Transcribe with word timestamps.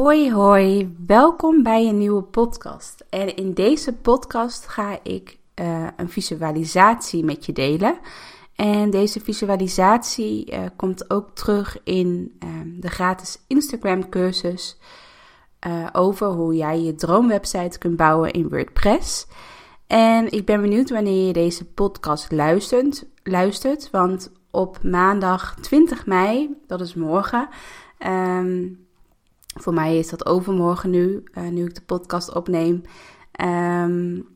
Hoi 0.00 0.32
hoi, 0.32 0.94
welkom 1.06 1.62
bij 1.62 1.86
een 1.86 1.98
nieuwe 1.98 2.22
podcast. 2.22 3.04
En 3.10 3.36
in 3.36 3.54
deze 3.54 3.92
podcast 3.92 4.66
ga 4.66 4.98
ik 5.02 5.38
uh, 5.60 5.86
een 5.96 6.08
visualisatie 6.08 7.24
met 7.24 7.46
je 7.46 7.52
delen. 7.52 7.98
En 8.54 8.90
deze 8.90 9.20
visualisatie 9.20 10.52
uh, 10.52 10.58
komt 10.76 11.10
ook 11.10 11.30
terug 11.30 11.78
in 11.84 12.38
uh, 12.44 12.50
de 12.80 12.88
gratis 12.88 13.44
Instagram 13.46 14.08
cursus 14.08 14.78
uh, 15.66 15.86
over 15.92 16.26
hoe 16.26 16.54
jij 16.54 16.80
je 16.80 16.94
droomwebsite 16.94 17.78
kunt 17.78 17.96
bouwen 17.96 18.30
in 18.30 18.48
WordPress. 18.48 19.26
En 19.86 20.32
ik 20.32 20.44
ben 20.44 20.60
benieuwd 20.60 20.90
wanneer 20.90 21.26
je 21.26 21.32
deze 21.32 21.64
podcast 21.64 22.32
luistert, 22.32 23.06
luistert 23.22 23.90
want 23.90 24.32
op 24.50 24.82
maandag 24.82 25.54
20 25.60 26.06
mei, 26.06 26.56
dat 26.66 26.80
is 26.80 26.94
morgen, 26.94 27.48
um, 28.06 28.88
voor 29.54 29.74
mij 29.74 29.98
is 29.98 30.08
dat 30.08 30.26
overmorgen 30.26 30.90
nu, 30.90 31.22
nu 31.50 31.64
ik 31.64 31.74
de 31.74 31.82
podcast 31.82 32.34
opneem, 32.34 32.82
um, 33.44 34.28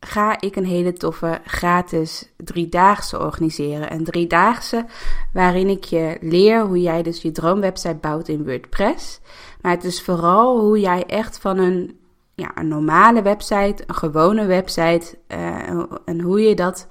ga 0.00 0.40
ik 0.40 0.56
een 0.56 0.64
hele 0.64 0.92
toffe 0.92 1.40
gratis 1.44 2.32
driedaagse 2.36 3.18
organiseren. 3.18 3.92
Een 3.92 4.04
driedaagse 4.04 4.86
waarin 5.32 5.68
ik 5.68 5.84
je 5.84 6.16
leer 6.20 6.66
hoe 6.66 6.80
jij 6.80 7.02
dus 7.02 7.22
je 7.22 7.32
droomwebsite 7.32 7.98
bouwt 8.00 8.28
in 8.28 8.44
WordPress. 8.44 9.20
Maar 9.60 9.72
het 9.72 9.84
is 9.84 10.02
vooral 10.02 10.60
hoe 10.60 10.80
jij 10.80 11.06
echt 11.06 11.38
van 11.38 11.58
een, 11.58 11.98
ja, 12.34 12.50
een 12.54 12.68
normale 12.68 13.22
website, 13.22 13.82
een 13.86 13.94
gewone 13.94 14.46
website, 14.46 15.18
uh, 15.28 15.82
en 16.04 16.20
hoe 16.20 16.40
je 16.40 16.54
dat 16.54 16.86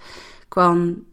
kan 0.48 1.04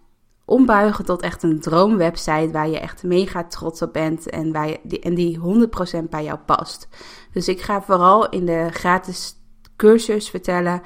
ombuigen 0.44 1.04
tot 1.04 1.22
echt 1.22 1.42
een 1.42 1.60
droomwebsite 1.60 2.50
waar 2.52 2.68
je 2.68 2.80
echt 2.80 3.02
mega 3.02 3.44
trots 3.44 3.82
op 3.82 3.92
bent 3.92 4.30
en, 4.30 4.52
waar 4.52 4.68
je, 4.68 4.80
die, 4.82 5.00
en 5.00 5.14
die 5.14 5.38
100% 5.38 6.08
bij 6.10 6.24
jou 6.24 6.38
past. 6.38 6.88
Dus 7.32 7.48
ik 7.48 7.60
ga 7.60 7.82
vooral 7.82 8.28
in 8.28 8.46
de 8.46 8.68
gratis 8.70 9.34
cursus 9.76 10.30
vertellen 10.30 10.82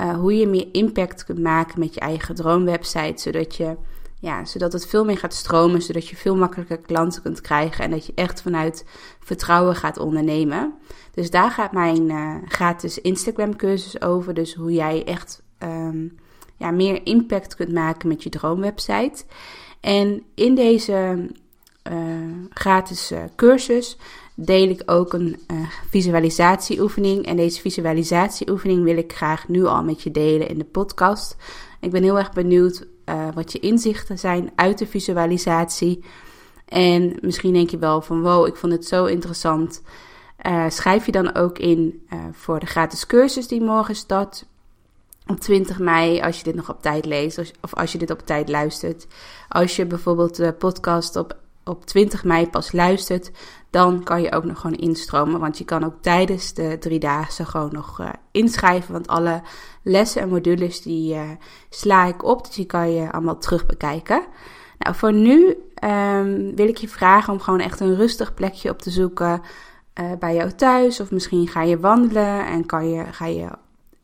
uh, 0.00 0.14
hoe 0.14 0.36
je 0.36 0.46
meer 0.46 0.68
impact 0.72 1.24
kunt 1.24 1.38
maken 1.38 1.78
met 1.78 1.94
je 1.94 2.00
eigen 2.00 2.34
droomwebsite, 2.34 3.22
zodat, 3.22 3.56
je, 3.56 3.76
ja, 4.20 4.44
zodat 4.44 4.72
het 4.72 4.86
veel 4.86 5.04
meer 5.04 5.18
gaat 5.18 5.34
stromen, 5.34 5.82
zodat 5.82 6.08
je 6.08 6.16
veel 6.16 6.36
makkelijker 6.36 6.78
klanten 6.78 7.22
kunt 7.22 7.40
krijgen 7.40 7.84
en 7.84 7.90
dat 7.90 8.06
je 8.06 8.12
echt 8.14 8.42
vanuit 8.42 8.84
vertrouwen 9.20 9.76
gaat 9.76 9.98
ondernemen. 9.98 10.74
Dus 11.14 11.30
daar 11.30 11.50
gaat 11.50 11.72
mijn 11.72 12.10
uh, 12.10 12.36
gratis 12.46 13.00
Instagram 13.00 13.56
cursus 13.56 14.02
over, 14.02 14.34
dus 14.34 14.54
hoe 14.54 14.72
jij 14.72 15.04
echt 15.04 15.42
um, 15.58 16.16
ja, 16.62 16.70
meer 16.70 17.06
impact 17.06 17.56
kunt 17.56 17.72
maken 17.72 18.08
met 18.08 18.22
je 18.22 18.30
droomwebsite. 18.30 19.24
En 19.80 20.22
in 20.34 20.54
deze 20.54 21.28
uh, 21.92 21.96
gratis 22.50 23.12
cursus 23.36 23.96
deel 24.34 24.68
ik 24.68 24.82
ook 24.86 25.12
een 25.12 25.36
uh, 25.52 25.66
visualisatieoefening. 25.90 27.26
En 27.26 27.36
deze 27.36 27.60
visualisatieoefening 27.60 28.84
wil 28.84 28.96
ik 28.96 29.12
graag 29.12 29.48
nu 29.48 29.64
al 29.64 29.82
met 29.82 30.02
je 30.02 30.10
delen 30.10 30.48
in 30.48 30.58
de 30.58 30.64
podcast. 30.64 31.36
Ik 31.80 31.90
ben 31.90 32.02
heel 32.02 32.18
erg 32.18 32.32
benieuwd 32.32 32.86
wat 33.34 33.52
je 33.52 33.58
inzichten 33.58 34.18
zijn 34.18 34.50
uit 34.54 34.78
de 34.78 34.86
visualisatie. 34.86 36.04
En 36.68 37.16
misschien 37.20 37.52
denk 37.52 37.70
je 37.70 37.78
wel 37.78 38.02
van 38.02 38.22
wow, 38.22 38.46
ik 38.46 38.56
vond 38.56 38.72
het 38.72 38.86
zo 38.86 39.04
interessant. 39.04 39.82
Schrijf 40.68 41.06
je 41.06 41.12
dan 41.12 41.34
ook 41.34 41.58
in 41.58 42.06
voor 42.32 42.60
de 42.60 42.66
gratis 42.66 43.06
cursus 43.06 43.48
die 43.48 43.60
morgen 43.60 43.96
start. 43.96 44.44
Op 45.26 45.40
20 45.40 45.78
mei, 45.78 46.20
als 46.20 46.38
je 46.38 46.44
dit 46.44 46.54
nog 46.54 46.70
op 46.70 46.82
tijd 46.82 47.04
leest 47.04 47.52
of 47.60 47.74
als 47.74 47.92
je 47.92 47.98
dit 47.98 48.10
op 48.10 48.26
tijd 48.26 48.48
luistert. 48.48 49.06
Als 49.48 49.76
je 49.76 49.86
bijvoorbeeld 49.86 50.36
de 50.36 50.52
podcast 50.52 51.16
op 51.16 51.40
op 51.64 51.86
20 51.86 52.24
mei 52.24 52.48
pas 52.48 52.72
luistert, 52.72 53.30
dan 53.70 54.02
kan 54.02 54.22
je 54.22 54.32
ook 54.32 54.44
nog 54.44 54.60
gewoon 54.60 54.76
instromen. 54.76 55.40
Want 55.40 55.58
je 55.58 55.64
kan 55.64 55.84
ook 55.84 55.94
tijdens 56.00 56.54
de 56.54 56.76
drie 56.80 56.98
dagen 56.98 57.46
gewoon 57.46 57.72
nog 57.72 58.00
uh, 58.00 58.08
inschrijven. 58.30 58.92
Want 58.92 59.06
alle 59.06 59.42
lessen 59.82 60.22
en 60.22 60.28
modules 60.28 60.82
die 60.82 61.14
uh, 61.14 61.30
sla 61.68 62.04
ik 62.04 62.24
op. 62.24 62.46
Dus 62.46 62.54
die 62.54 62.66
kan 62.66 62.92
je 62.92 63.12
allemaal 63.12 63.38
terug 63.38 63.66
bekijken. 63.66 64.24
Nou, 64.78 64.94
voor 64.94 65.12
nu 65.12 65.56
um, 65.84 66.56
wil 66.56 66.68
ik 66.68 66.76
je 66.76 66.88
vragen 66.88 67.32
om 67.32 67.40
gewoon 67.40 67.60
echt 67.60 67.80
een 67.80 67.96
rustig 67.96 68.34
plekje 68.34 68.70
op 68.70 68.78
te 68.78 68.90
zoeken. 68.90 69.40
Uh, 70.00 70.12
bij 70.18 70.34
jou 70.34 70.52
thuis. 70.52 71.00
Of 71.00 71.10
misschien 71.10 71.48
ga 71.48 71.62
je 71.62 71.80
wandelen 71.80 72.46
en 72.46 72.66
kan 72.66 72.88
je, 72.88 73.04
ga 73.04 73.26
je 73.26 73.48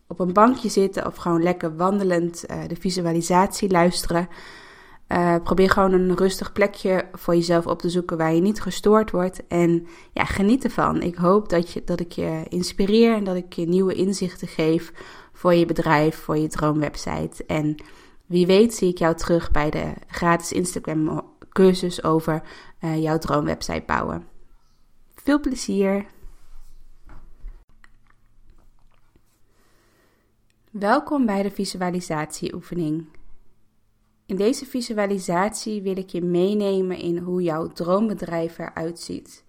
op 0.08 0.20
een 0.20 0.32
bankje 0.32 0.68
zitten. 0.68 1.06
Of 1.06 1.16
gewoon 1.16 1.42
lekker 1.42 1.76
wandelend 1.76 2.44
de 2.66 2.76
visualisatie 2.76 3.70
luisteren. 3.70 4.28
Uh, 5.08 5.34
probeer 5.42 5.70
gewoon 5.70 5.92
een 5.92 6.16
rustig 6.16 6.52
plekje 6.52 7.08
voor 7.12 7.34
jezelf 7.34 7.66
op 7.66 7.80
te 7.80 7.90
zoeken 7.90 8.16
waar 8.16 8.34
je 8.34 8.40
niet 8.40 8.60
gestoord 8.60 9.10
wordt. 9.10 9.46
En 9.46 9.86
ja, 10.12 10.24
geniet 10.24 10.64
ervan. 10.64 11.02
Ik 11.02 11.14
hoop 11.14 11.48
dat, 11.48 11.72
je, 11.72 11.82
dat 11.84 12.00
ik 12.00 12.12
je 12.12 12.42
inspireer 12.48 13.14
en 13.14 13.24
dat 13.24 13.36
ik 13.36 13.52
je 13.52 13.66
nieuwe 13.66 13.94
inzichten 13.94 14.48
geef 14.48 14.92
voor 15.32 15.54
je 15.54 15.66
bedrijf, 15.66 16.16
voor 16.16 16.38
je 16.38 16.48
droomwebsite. 16.48 17.44
En 17.46 17.74
wie 18.26 18.46
weet 18.46 18.74
zie 18.74 18.88
ik 18.88 18.98
jou 18.98 19.14
terug 19.14 19.50
bij 19.50 19.70
de 19.70 19.92
gratis 20.06 20.52
Instagram 20.52 21.22
cursus 21.52 22.02
over 22.02 22.42
uh, 22.80 23.02
jouw 23.02 23.18
droomwebsite 23.18 23.82
bouwen. 23.86 24.26
Veel 25.14 25.40
plezier! 25.40 26.06
Welkom 30.78 31.26
bij 31.26 31.42
de 31.42 31.50
visualisatieoefening. 31.50 33.06
In 34.26 34.36
deze 34.36 34.66
visualisatie 34.66 35.82
wil 35.82 35.96
ik 35.96 36.08
je 36.08 36.22
meenemen 36.22 36.98
in 36.98 37.18
hoe 37.18 37.42
jouw 37.42 37.66
droombedrijf 37.66 38.58
eruit 38.58 39.00
ziet. 39.00 39.44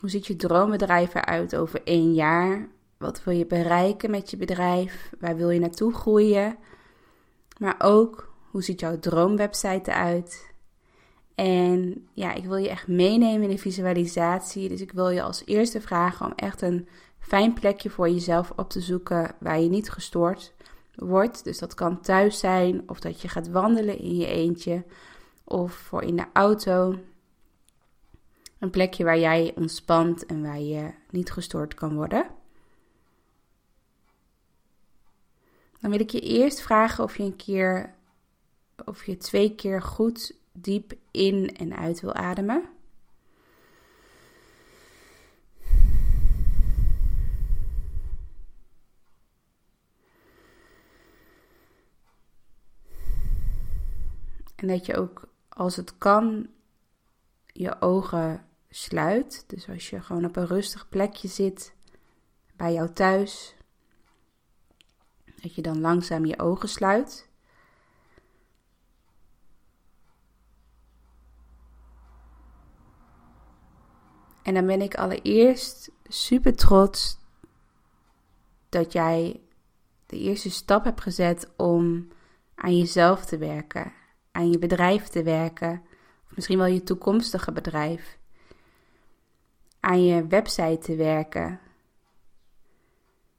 Hoe 0.00 0.10
ziet 0.10 0.26
je 0.26 0.36
droombedrijf 0.36 1.14
eruit 1.14 1.56
over 1.56 1.82
één 1.84 2.14
jaar? 2.14 2.68
Wat 2.98 3.24
wil 3.24 3.34
je 3.34 3.46
bereiken 3.46 4.10
met 4.10 4.30
je 4.30 4.36
bedrijf? 4.36 5.12
Waar 5.20 5.36
wil 5.36 5.50
je 5.50 5.60
naartoe 5.60 5.94
groeien? 5.94 6.56
Maar 7.58 7.76
ook, 7.78 8.34
hoe 8.50 8.62
ziet 8.62 8.80
jouw 8.80 8.98
droomwebsite 8.98 9.90
eruit? 9.90 10.54
En 11.34 12.08
ja, 12.12 12.32
ik 12.32 12.44
wil 12.44 12.56
je 12.56 12.68
echt 12.68 12.88
meenemen 12.88 13.42
in 13.42 13.56
de 13.56 13.58
visualisatie. 13.58 14.68
Dus 14.68 14.80
ik 14.80 14.92
wil 14.92 15.08
je 15.08 15.22
als 15.22 15.42
eerste 15.46 15.80
vragen 15.80 16.26
om 16.26 16.32
echt 16.36 16.62
een 16.62 16.88
fijn 17.30 17.52
plekje 17.52 17.90
voor 17.90 18.08
jezelf 18.08 18.52
op 18.56 18.70
te 18.70 18.80
zoeken 18.80 19.34
waar 19.38 19.60
je 19.60 19.68
niet 19.68 19.90
gestoord 19.90 20.52
wordt. 20.94 21.44
Dus 21.44 21.58
dat 21.58 21.74
kan 21.74 22.00
thuis 22.00 22.38
zijn 22.38 22.88
of 22.88 23.00
dat 23.00 23.20
je 23.20 23.28
gaat 23.28 23.48
wandelen 23.48 23.98
in 23.98 24.16
je 24.16 24.26
eentje 24.26 24.84
of 25.44 25.72
voor 25.72 26.02
in 26.02 26.16
de 26.16 26.26
auto. 26.32 26.98
Een 28.58 28.70
plekje 28.70 29.04
waar 29.04 29.18
jij 29.18 29.52
ontspant 29.56 30.26
en 30.26 30.42
waar 30.42 30.60
je 30.60 30.90
niet 31.10 31.32
gestoord 31.32 31.74
kan 31.74 31.94
worden. 31.94 32.26
Dan 35.80 35.90
wil 35.90 36.00
ik 36.00 36.10
je 36.10 36.20
eerst 36.20 36.60
vragen 36.60 37.04
of 37.04 37.16
je 37.16 37.22
een 37.22 37.36
keer 37.36 37.94
of 38.84 39.06
je 39.06 39.16
twee 39.16 39.54
keer 39.54 39.82
goed 39.82 40.36
diep 40.52 40.92
in 41.10 41.56
en 41.56 41.76
uit 41.76 42.00
wil 42.00 42.14
ademen. 42.14 42.79
En 54.60 54.66
dat 54.66 54.86
je 54.86 54.96
ook, 54.96 55.28
als 55.48 55.76
het 55.76 55.98
kan, 55.98 56.48
je 57.46 57.80
ogen 57.80 58.46
sluit. 58.70 59.44
Dus 59.46 59.68
als 59.68 59.90
je 59.90 60.00
gewoon 60.00 60.24
op 60.24 60.36
een 60.36 60.46
rustig 60.46 60.88
plekje 60.88 61.28
zit 61.28 61.74
bij 62.56 62.72
jou 62.72 62.92
thuis, 62.92 63.56
dat 65.42 65.54
je 65.54 65.62
dan 65.62 65.80
langzaam 65.80 66.24
je 66.24 66.38
ogen 66.38 66.68
sluit. 66.68 67.28
En 74.42 74.54
dan 74.54 74.66
ben 74.66 74.80
ik 74.80 74.94
allereerst 74.94 75.90
super 76.04 76.56
trots 76.56 77.18
dat 78.68 78.92
jij 78.92 79.40
de 80.06 80.18
eerste 80.18 80.50
stap 80.50 80.84
hebt 80.84 81.00
gezet 81.00 81.50
om 81.56 82.08
aan 82.54 82.76
jezelf 82.76 83.24
te 83.24 83.38
werken 83.38 83.98
aan 84.32 84.50
je 84.50 84.58
bedrijf 84.58 85.08
te 85.08 85.22
werken, 85.22 85.82
of 86.24 86.34
misschien 86.36 86.58
wel 86.58 86.66
je 86.66 86.82
toekomstige 86.82 87.52
bedrijf, 87.52 88.18
aan 89.80 90.04
je 90.04 90.26
website 90.26 90.78
te 90.78 90.96
werken. 90.96 91.60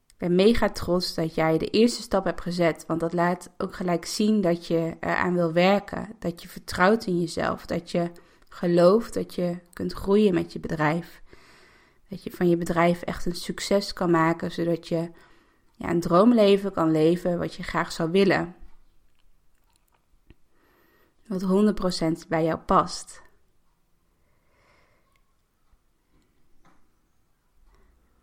Ik 0.07 0.27
ben 0.27 0.35
mega 0.35 0.69
trots 0.69 1.13
dat 1.13 1.35
jij 1.35 1.57
de 1.57 1.67
eerste 1.67 2.01
stap 2.01 2.25
hebt 2.25 2.41
gezet, 2.41 2.85
want 2.88 2.99
dat 2.99 3.13
laat 3.13 3.49
ook 3.57 3.75
gelijk 3.75 4.05
zien 4.05 4.41
dat 4.41 4.67
je 4.67 4.97
eraan 4.99 5.33
wil 5.33 5.53
werken, 5.53 6.15
dat 6.19 6.41
je 6.41 6.47
vertrouwt 6.47 7.05
in 7.05 7.19
jezelf, 7.19 7.65
dat 7.65 7.91
je 7.91 8.11
gelooft 8.49 9.13
dat 9.13 9.35
je 9.35 9.57
kunt 9.73 9.93
groeien 9.93 10.33
met 10.33 10.53
je 10.53 10.59
bedrijf. 10.59 11.21
Dat 12.09 12.23
je 12.23 12.31
van 12.31 12.49
je 12.49 12.57
bedrijf 12.57 13.01
echt 13.01 13.25
een 13.25 13.35
succes 13.35 13.93
kan 13.93 14.11
maken, 14.11 14.51
zodat 14.51 14.88
je 14.88 15.11
ja, 15.75 15.89
een 15.89 15.99
droomleven 15.99 16.71
kan 16.71 16.91
leven 16.91 17.38
wat 17.38 17.53
je 17.53 17.63
graag 17.63 17.91
zou 17.91 18.11
willen. 18.11 18.55
Wat 21.31 21.43
100% 22.23 22.27
bij 22.27 22.43
jou 22.43 22.59
past. 22.59 23.21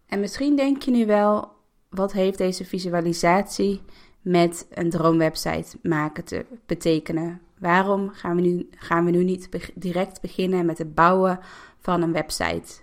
En 0.07 0.21
misschien 0.21 0.57
denk 0.57 0.83
je 0.83 0.91
nu 0.91 1.07
wel, 1.07 1.53
wat 1.89 2.13
heeft 2.13 2.39
deze 2.39 2.65
visualisatie 2.65 3.83
met 4.21 4.67
een 4.71 4.91
droomwebsite 4.91 5.79
maken 5.83 6.25
te 6.25 6.47
betekenen? 6.67 7.41
Waarom 7.59 8.11
gaan 8.11 8.37
we 8.37 8.43
nu, 8.43 8.69
gaan 8.71 9.05
we 9.05 9.11
nu 9.11 9.25
niet 9.25 9.49
direct 9.75 10.21
beginnen 10.21 10.67
met 10.67 10.79
het 10.79 10.95
bouwen 10.95 11.41
van 11.79 12.03
een 12.03 12.13
website? 12.13 12.81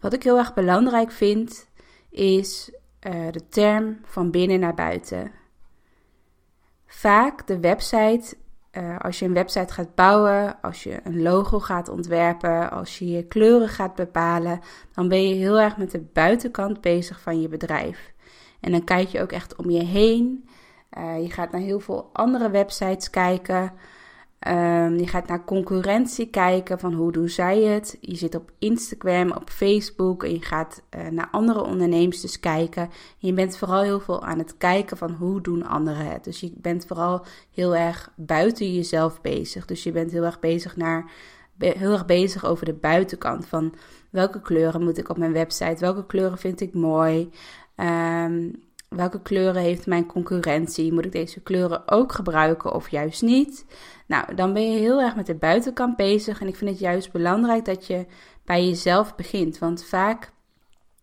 Wat 0.00 0.12
ik 0.12 0.22
heel 0.22 0.38
erg 0.38 0.54
belangrijk 0.54 1.10
vind, 1.10 1.68
is 2.10 2.70
uh, 3.00 3.30
de 3.30 3.48
term 3.48 3.98
van 4.04 4.30
binnen 4.30 4.60
naar 4.60 4.74
buiten. 4.74 5.32
Vaak 6.96 7.46
de 7.46 7.60
website, 7.60 8.36
uh, 8.72 8.98
als 8.98 9.18
je 9.18 9.24
een 9.24 9.32
website 9.32 9.72
gaat 9.72 9.94
bouwen, 9.94 10.60
als 10.62 10.82
je 10.82 11.00
een 11.04 11.22
logo 11.22 11.58
gaat 11.58 11.88
ontwerpen, 11.88 12.70
als 12.70 12.98
je 12.98 13.08
je 13.08 13.26
kleuren 13.26 13.68
gaat 13.68 13.94
bepalen, 13.94 14.60
dan 14.94 15.08
ben 15.08 15.28
je 15.28 15.34
heel 15.34 15.60
erg 15.60 15.76
met 15.76 15.90
de 15.90 16.00
buitenkant 16.12 16.80
bezig 16.80 17.20
van 17.20 17.40
je 17.40 17.48
bedrijf. 17.48 18.12
En 18.60 18.72
dan 18.72 18.84
kijk 18.84 19.08
je 19.08 19.20
ook 19.20 19.32
echt 19.32 19.56
om 19.56 19.70
je 19.70 19.84
heen. 19.84 20.48
Uh, 20.98 21.22
je 21.22 21.30
gaat 21.30 21.52
naar 21.52 21.60
heel 21.60 21.80
veel 21.80 22.10
andere 22.12 22.50
websites 22.50 23.10
kijken. 23.10 23.72
Um, 24.40 24.98
je 24.98 25.06
gaat 25.06 25.26
naar 25.26 25.44
concurrentie 25.44 26.26
kijken 26.30 26.78
van 26.78 26.92
hoe 26.92 27.12
doen 27.12 27.28
zij 27.28 27.62
het. 27.62 27.98
Je 28.00 28.16
zit 28.16 28.34
op 28.34 28.50
Instagram, 28.58 29.32
op 29.32 29.50
Facebook 29.50 30.24
en 30.24 30.32
je 30.32 30.42
gaat 30.42 30.82
uh, 30.96 31.08
naar 31.08 31.28
andere 31.30 31.64
ondernemers 31.64 32.20
dus 32.20 32.40
kijken. 32.40 32.82
En 32.82 32.90
je 33.18 33.32
bent 33.32 33.56
vooral 33.56 33.82
heel 33.82 34.00
veel 34.00 34.22
aan 34.22 34.38
het 34.38 34.56
kijken 34.56 34.96
van 34.96 35.10
hoe 35.12 35.40
doen 35.40 35.66
anderen 35.66 36.06
het. 36.06 36.24
Dus 36.24 36.40
je 36.40 36.52
bent 36.54 36.86
vooral 36.86 37.24
heel 37.50 37.76
erg 37.76 38.12
buiten 38.16 38.74
jezelf 38.74 39.20
bezig. 39.20 39.64
Dus 39.64 39.82
je 39.82 39.92
bent 39.92 40.10
heel 40.10 40.24
erg 40.24 40.40
bezig 40.40 40.76
naar 40.76 41.10
heel 41.58 41.92
erg 41.92 42.06
bezig 42.06 42.44
over 42.44 42.64
de 42.64 42.74
buitenkant 42.74 43.46
van 43.46 43.74
welke 44.10 44.40
kleuren 44.40 44.82
moet 44.82 44.98
ik 44.98 45.08
op 45.08 45.16
mijn 45.16 45.32
website, 45.32 45.80
welke 45.80 46.06
kleuren 46.06 46.38
vind 46.38 46.60
ik 46.60 46.74
mooi. 46.74 47.30
Um, 47.76 48.65
welke 48.96 49.22
kleuren 49.22 49.62
heeft 49.62 49.86
mijn 49.86 50.06
concurrentie? 50.06 50.92
Moet 50.92 51.04
ik 51.04 51.12
deze 51.12 51.40
kleuren 51.40 51.88
ook 51.88 52.12
gebruiken 52.12 52.74
of 52.74 52.88
juist 52.88 53.22
niet? 53.22 53.64
Nou, 54.06 54.34
dan 54.34 54.52
ben 54.52 54.72
je 54.72 54.78
heel 54.78 55.00
erg 55.00 55.16
met 55.16 55.26
de 55.26 55.34
buitenkant 55.34 55.96
bezig. 55.96 56.40
En 56.40 56.48
ik 56.48 56.56
vind 56.56 56.70
het 56.70 56.78
juist 56.78 57.12
belangrijk 57.12 57.64
dat 57.64 57.86
je 57.86 58.06
bij 58.44 58.66
jezelf 58.66 59.14
begint. 59.14 59.58
Want 59.58 59.84
vaak, 59.84 60.32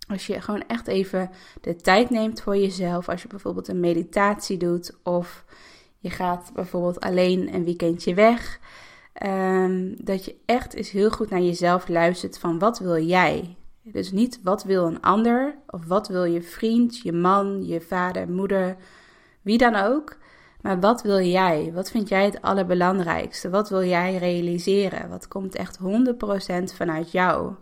als 0.07 0.27
je 0.27 0.41
gewoon 0.41 0.63
echt 0.67 0.87
even 0.87 1.29
de 1.61 1.75
tijd 1.75 2.09
neemt 2.09 2.41
voor 2.41 2.57
jezelf, 2.57 3.09
als 3.09 3.21
je 3.21 3.27
bijvoorbeeld 3.27 3.67
een 3.67 3.79
meditatie 3.79 4.57
doet 4.57 4.97
of 5.03 5.45
je 5.99 6.09
gaat 6.09 6.51
bijvoorbeeld 6.53 6.99
alleen 6.99 7.53
een 7.53 7.63
weekendje 7.63 8.13
weg. 8.13 8.59
Um, 9.25 9.95
dat 10.05 10.25
je 10.25 10.35
echt 10.45 10.73
eens 10.73 10.91
heel 10.91 11.09
goed 11.11 11.29
naar 11.29 11.41
jezelf 11.41 11.87
luistert 11.87 12.39
van 12.39 12.59
wat 12.59 12.79
wil 12.79 13.03
jij? 13.03 13.55
Dus 13.83 14.11
niet 14.11 14.39
wat 14.43 14.63
wil 14.63 14.85
een 14.85 15.01
ander 15.01 15.55
of 15.67 15.85
wat 15.85 16.07
wil 16.07 16.23
je 16.23 16.41
vriend, 16.41 16.99
je 16.99 17.11
man, 17.11 17.65
je 17.65 17.81
vader, 17.81 18.29
moeder, 18.29 18.75
wie 19.41 19.57
dan 19.57 19.75
ook. 19.75 20.17
Maar 20.61 20.79
wat 20.79 21.01
wil 21.01 21.19
jij? 21.19 21.71
Wat 21.73 21.91
vind 21.91 22.09
jij 22.09 22.25
het 22.25 22.41
allerbelangrijkste? 22.41 23.49
Wat 23.49 23.69
wil 23.69 23.83
jij 23.83 24.17
realiseren? 24.17 25.09
Wat 25.09 25.27
komt 25.27 25.55
echt 25.55 25.79
100% 25.79 25.83
vanuit 26.75 27.11
jou? 27.11 27.53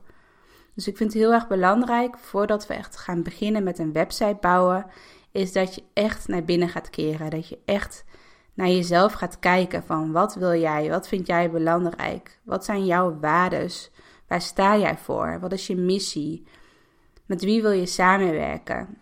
Dus 0.73 0.87
ik 0.87 0.97
vind 0.97 1.13
het 1.13 1.21
heel 1.21 1.33
erg 1.33 1.47
belangrijk, 1.47 2.17
voordat 2.17 2.67
we 2.67 2.73
echt 2.73 2.97
gaan 2.97 3.23
beginnen 3.23 3.63
met 3.63 3.79
een 3.79 3.93
website 3.93 4.37
bouwen, 4.41 4.85
is 5.31 5.51
dat 5.53 5.75
je 5.75 5.83
echt 5.93 6.27
naar 6.27 6.43
binnen 6.43 6.69
gaat 6.69 6.89
keren. 6.89 7.29
Dat 7.29 7.47
je 7.47 7.59
echt 7.65 8.03
naar 8.53 8.67
jezelf 8.67 9.13
gaat 9.13 9.39
kijken 9.39 9.83
van 9.83 10.11
wat 10.11 10.35
wil 10.35 10.59
jij? 10.59 10.89
Wat 10.89 11.07
vind 11.07 11.27
jij 11.27 11.51
belangrijk? 11.51 12.39
Wat 12.43 12.65
zijn 12.65 12.85
jouw 12.85 13.19
waardes? 13.19 13.91
Waar 14.31 14.41
sta 14.41 14.77
jij 14.77 14.97
voor? 14.97 15.39
Wat 15.39 15.51
is 15.51 15.67
je 15.67 15.75
missie? 15.75 16.47
Met 17.25 17.41
wie 17.41 17.61
wil 17.61 17.71
je 17.71 17.85
samenwerken? 17.85 18.97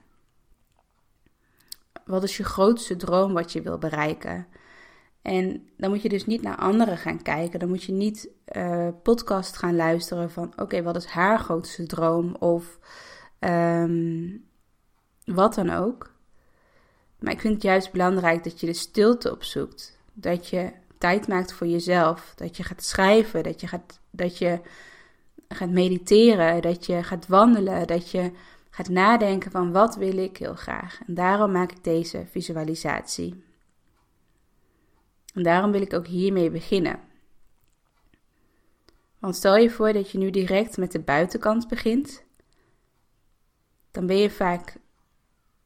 Wat 2.06 2.24
is 2.24 2.38
je 2.38 2.44
grootste 2.44 2.96
droom 2.96 3.34
wat 3.34 3.52
je 3.52 3.62
wil 3.62 3.78
bereiken? 3.78 4.48
En 5.22 5.70
dan 5.78 5.90
moet 5.90 6.02
je 6.02 6.10
dus 6.10 6.26
niet 6.26 6.42
naar 6.42 6.56
anderen 6.56 6.98
gaan 6.98 7.22
kijken. 7.22 7.60
Dan 7.60 7.70
moet 7.70 7.84
je 7.84 7.92
niet 7.92 8.30
uh, 8.56 8.88
podcast 9.04 9.58
gaan 9.58 9.76
luisteren 9.76 10.32
van 10.32 10.54
oké, 10.56 10.84
wat 10.84 10.96
is 10.96 11.06
haar 11.06 11.40
grootste 11.40 11.86
droom? 11.86 12.36
Of 12.36 12.80
um, 13.40 14.46
wat 15.26 15.56
dan 15.56 15.70
ook. 15.70 16.14
Maar 17.20 17.34
ik 17.34 17.42
vind 17.42 17.54
het 17.54 17.64
juist 17.64 17.92
belangrijk 17.92 18.44
dat 18.44 18.60
je 18.60 18.66
de 18.66 18.74
stilte 18.74 19.32
opzoekt. 19.32 19.98
Dat 20.14 20.48
je 20.48 20.72
tijd 20.98 21.28
maakt 21.28 21.54
voor 21.54 21.68
jezelf. 21.68 22.34
Dat 22.36 22.58
je 22.58 22.64
gaat 22.64 22.84
schrijven. 22.84 23.44
Dat 23.44 23.62
je 23.62 23.68
gaat, 23.68 24.00
dat 24.12 24.38
je 24.38 24.60
gaat 25.56 25.70
mediteren. 25.70 26.62
Dat 26.62 26.86
je 26.86 27.04
gaat 27.04 27.28
wandelen. 27.28 27.88
Dat 27.88 28.12
je 28.12 28.32
gaat 28.70 28.90
nadenken 28.90 29.52
van 29.52 29.72
wat 29.72 29.96
wil 29.96 30.18
ik 30.18 30.38
heel 30.38 30.56
graag. 30.56 31.00
En 31.08 31.14
daarom 31.14 31.52
maak 31.52 31.72
ik 31.72 31.84
deze 31.84 32.26
visualisatie. 32.30 33.44
En 35.34 35.44
daarom 35.44 35.72
wil 35.72 35.82
ik 35.82 35.94
ook 35.94 36.08
hiermee 36.08 36.52
beginnen. 36.52 37.00
Want 39.20 39.36
stel 39.36 39.58
je 39.58 39.70
voor 39.70 39.94
dat 39.94 40.12
je 40.12 40.18
nu 40.18 40.30
direct 40.30 40.78
met 40.78 40.92
de 40.92 41.00
buitenkant 41.00 41.68
begint, 41.68 42.24
dan 43.92 44.06
ben 44.06 44.18
je 44.18 44.30
vaak 44.30 44.76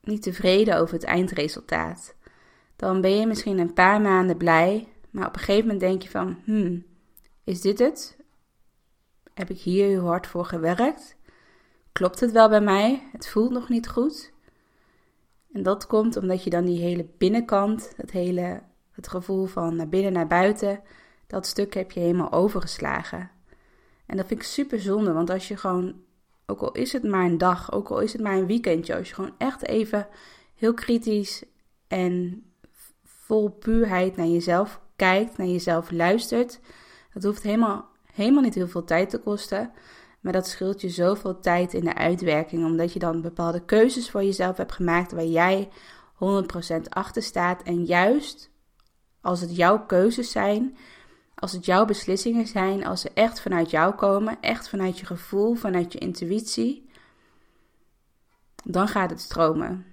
niet 0.01 0.21
tevreden 0.21 0.77
over 0.77 0.94
het 0.94 1.03
eindresultaat. 1.03 2.15
Dan 2.75 3.01
ben 3.01 3.15
je 3.19 3.27
misschien 3.27 3.57
een 3.57 3.74
paar 3.74 4.01
maanden 4.01 4.38
blij, 4.38 4.88
maar 5.09 5.27
op 5.27 5.33
een 5.33 5.39
gegeven 5.39 5.62
moment 5.62 5.79
denk 5.79 6.01
je 6.01 6.10
van, 6.10 6.39
hmm, 6.43 6.86
is 7.43 7.62
dit 7.62 7.79
het? 7.79 8.17
Heb 9.33 9.49
ik 9.49 9.59
hier 9.59 9.87
heel 9.87 10.05
hard 10.05 10.27
voor 10.27 10.45
gewerkt? 10.45 11.15
klopt 11.91 12.19
het 12.19 12.31
wel 12.31 12.49
bij 12.49 12.61
mij? 12.61 13.09
Het 13.11 13.27
voelt 13.27 13.51
nog 13.51 13.69
niet 13.69 13.89
goed. 13.89 14.31
En 15.53 15.63
dat 15.63 15.87
komt 15.87 16.17
omdat 16.17 16.43
je 16.43 16.49
dan 16.49 16.65
die 16.65 16.81
hele 16.81 17.07
binnenkant, 17.17 17.93
het 17.95 18.11
hele 18.11 18.61
het 18.91 19.07
gevoel 19.07 19.45
van 19.45 19.75
naar 19.75 19.89
binnen 19.89 20.13
naar 20.13 20.27
buiten, 20.27 20.81
dat 21.27 21.45
stuk 21.45 21.73
heb 21.73 21.91
je 21.91 21.99
helemaal 21.99 22.31
overgeslagen. 22.31 23.31
En 24.05 24.17
dat 24.17 24.27
vind 24.27 24.39
ik 24.39 24.45
super 24.45 24.79
zonde, 24.79 25.13
want 25.13 25.29
als 25.29 25.47
je 25.47 25.57
gewoon, 25.57 26.01
ook 26.45 26.61
al 26.61 26.71
is 26.71 26.93
het 26.93 27.03
maar 27.03 27.25
een 27.25 27.37
dag, 27.37 27.71
ook 27.71 27.89
al 27.89 27.99
is 27.99 28.13
het 28.13 28.21
maar 28.21 28.37
een 28.37 28.47
weekendje, 28.47 28.95
als 28.95 29.07
je 29.07 29.15
gewoon 29.15 29.35
echt 29.37 29.67
even 29.67 30.07
heel 30.55 30.73
kritisch 30.73 31.43
en 31.87 32.43
vol 33.03 33.49
puurheid 33.49 34.15
naar 34.15 34.27
jezelf 34.27 34.81
kijkt, 34.95 35.37
naar 35.37 35.47
jezelf 35.47 35.91
luistert, 35.91 36.59
dat 37.13 37.23
hoeft 37.23 37.43
helemaal, 37.43 37.89
helemaal 38.13 38.41
niet 38.41 38.55
heel 38.55 38.67
veel 38.67 38.84
tijd 38.84 39.10
te 39.10 39.20
kosten. 39.20 39.72
Maar 40.20 40.34
dat 40.34 40.48
scheelt 40.48 40.82
je 40.82 40.89
zoveel 40.89 41.39
tijd 41.39 41.74
in 41.74 41.84
de 41.84 41.96
uitwerking, 41.96 42.65
omdat 42.65 42.93
je 42.93 43.00
dan 43.00 43.22
bepaalde 43.22 43.65
keuzes 43.65 44.10
voor 44.10 44.24
jezelf 44.24 44.58
hebt 44.58 44.72
gemaakt 44.72 45.12
waar 45.12 45.25
jij 45.25 45.70
100% 46.13 46.89
achter 46.89 47.22
staat. 47.22 47.63
En 47.63 47.86
juist 47.86 48.51
als 49.22 49.41
het 49.41 49.55
jouw 49.55 49.86
keuzes 49.86 50.32
zijn, 50.32 50.77
als 51.36 51.51
het 51.51 51.65
jouw 51.65 51.86
beslissingen 51.86 52.48
zijn, 52.48 52.86
als 52.86 53.01
ze 53.01 53.12
echt 53.13 53.41
vanuit 53.41 53.70
jou 53.70 53.96
komen, 53.96 54.38
echt 54.41 54.70
vanuit 54.70 55.00
je 55.00 55.05
gevoel, 55.05 55.55
vanuit 55.55 55.93
je 55.93 56.00
intuïtie, 56.00 56.89
dan 58.63 58.88
gaat 58.88 59.10
het 59.10 59.22
stromen. 59.22 59.86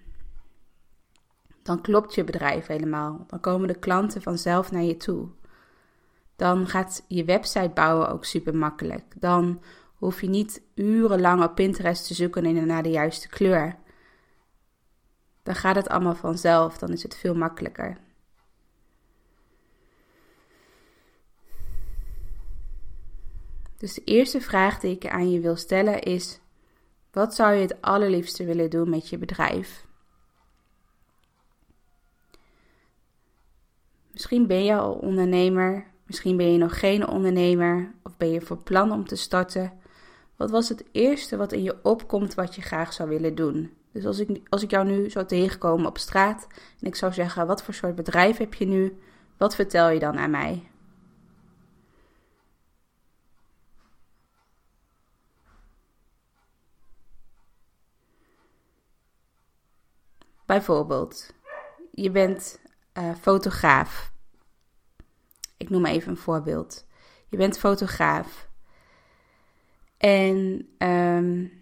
Dan 1.63 1.81
klopt 1.81 2.15
je 2.15 2.25
bedrijf 2.25 2.67
helemaal. 2.67 3.25
Dan 3.27 3.41
komen 3.41 3.69
de 3.69 3.79
klanten 3.79 4.23
vanzelf 4.23 4.71
naar 4.71 4.83
je 4.83 4.97
toe. 4.97 5.29
Dan 6.41 6.67
gaat 6.67 7.05
je 7.09 7.25
website 7.25 7.71
bouwen 7.75 8.09
ook 8.09 8.25
super 8.25 8.57
makkelijk. 8.57 9.05
Dan 9.17 9.63
hoef 9.95 10.21
je 10.21 10.29
niet 10.29 10.63
urenlang 10.75 11.43
op 11.43 11.55
Pinterest 11.55 12.07
te 12.07 12.15
zoeken 12.15 12.67
naar 12.67 12.83
de 12.83 12.91
juiste 12.91 13.29
kleur. 13.29 13.77
Dan 15.43 15.55
gaat 15.55 15.77
het 15.77 15.89
allemaal 15.89 16.15
vanzelf, 16.15 16.79
dan 16.79 16.91
is 16.91 17.03
het 17.03 17.17
veel 17.17 17.35
makkelijker. 17.35 17.99
Dus 23.77 23.95
de 23.95 24.05
eerste 24.05 24.41
vraag 24.41 24.81
die 24.81 24.95
ik 24.95 25.07
aan 25.07 25.31
je 25.31 25.41
wil 25.41 25.57
stellen 25.57 26.03
is: 26.03 26.41
wat 27.11 27.35
zou 27.35 27.55
je 27.55 27.61
het 27.61 27.83
allerliefste 27.83 28.45
willen 28.45 28.71
doen 28.71 28.91
met 28.91 29.09
je 29.09 29.19
bedrijf? 29.19 29.87
Misschien 34.13 34.47
ben 34.47 34.65
je 34.65 34.77
al 34.77 34.93
ondernemer, 34.93 35.90
misschien 36.11 36.37
ben 36.37 36.53
je 36.53 36.59
nog 36.59 36.79
geen 36.79 37.09
ondernemer 37.09 37.93
of 38.03 38.17
ben 38.17 38.31
je 38.31 38.41
voor 38.41 38.63
plan 38.63 38.93
om 38.93 39.07
te 39.07 39.17
starten. 39.17 39.73
Wat 40.37 40.51
was 40.51 40.69
het 40.69 40.85
eerste 40.93 41.37
wat 41.37 41.53
in 41.53 41.63
je 41.63 41.79
opkomt 41.83 42.35
wat 42.35 42.55
je 42.55 42.63
graag 42.63 42.93
zou 42.93 43.09
willen 43.09 43.35
doen? 43.35 43.71
Dus 43.93 44.07
als 44.07 44.19
ik, 44.19 44.41
als 44.49 44.63
ik 44.63 44.71
jou 44.71 44.87
nu 44.87 45.11
zou 45.11 45.27
tegenkomen 45.27 45.87
op 45.87 45.99
straat 45.99 46.47
en 46.81 46.87
ik 46.87 46.95
zou 46.95 47.13
zeggen: 47.13 47.47
Wat 47.47 47.63
voor 47.63 47.75
soort 47.75 47.95
bedrijf 47.95 48.37
heb 48.37 48.55
je 48.55 48.67
nu? 48.67 48.99
Wat 49.37 49.55
vertel 49.55 49.89
je 49.89 49.99
dan 49.99 50.19
aan 50.19 50.31
mij? 50.31 50.71
Bijvoorbeeld, 60.47 61.33
je 61.91 62.11
bent 62.11 62.61
uh, 62.99 63.15
fotograaf. 63.21 64.13
Ik 65.61 65.71
noem 65.71 65.87
even 65.87 66.11
een 66.11 66.17
voorbeeld. 66.17 66.87
Je 67.29 67.37
bent 67.37 67.59
fotograaf. 67.59 68.49
En 69.97 70.69
um, 70.79 71.53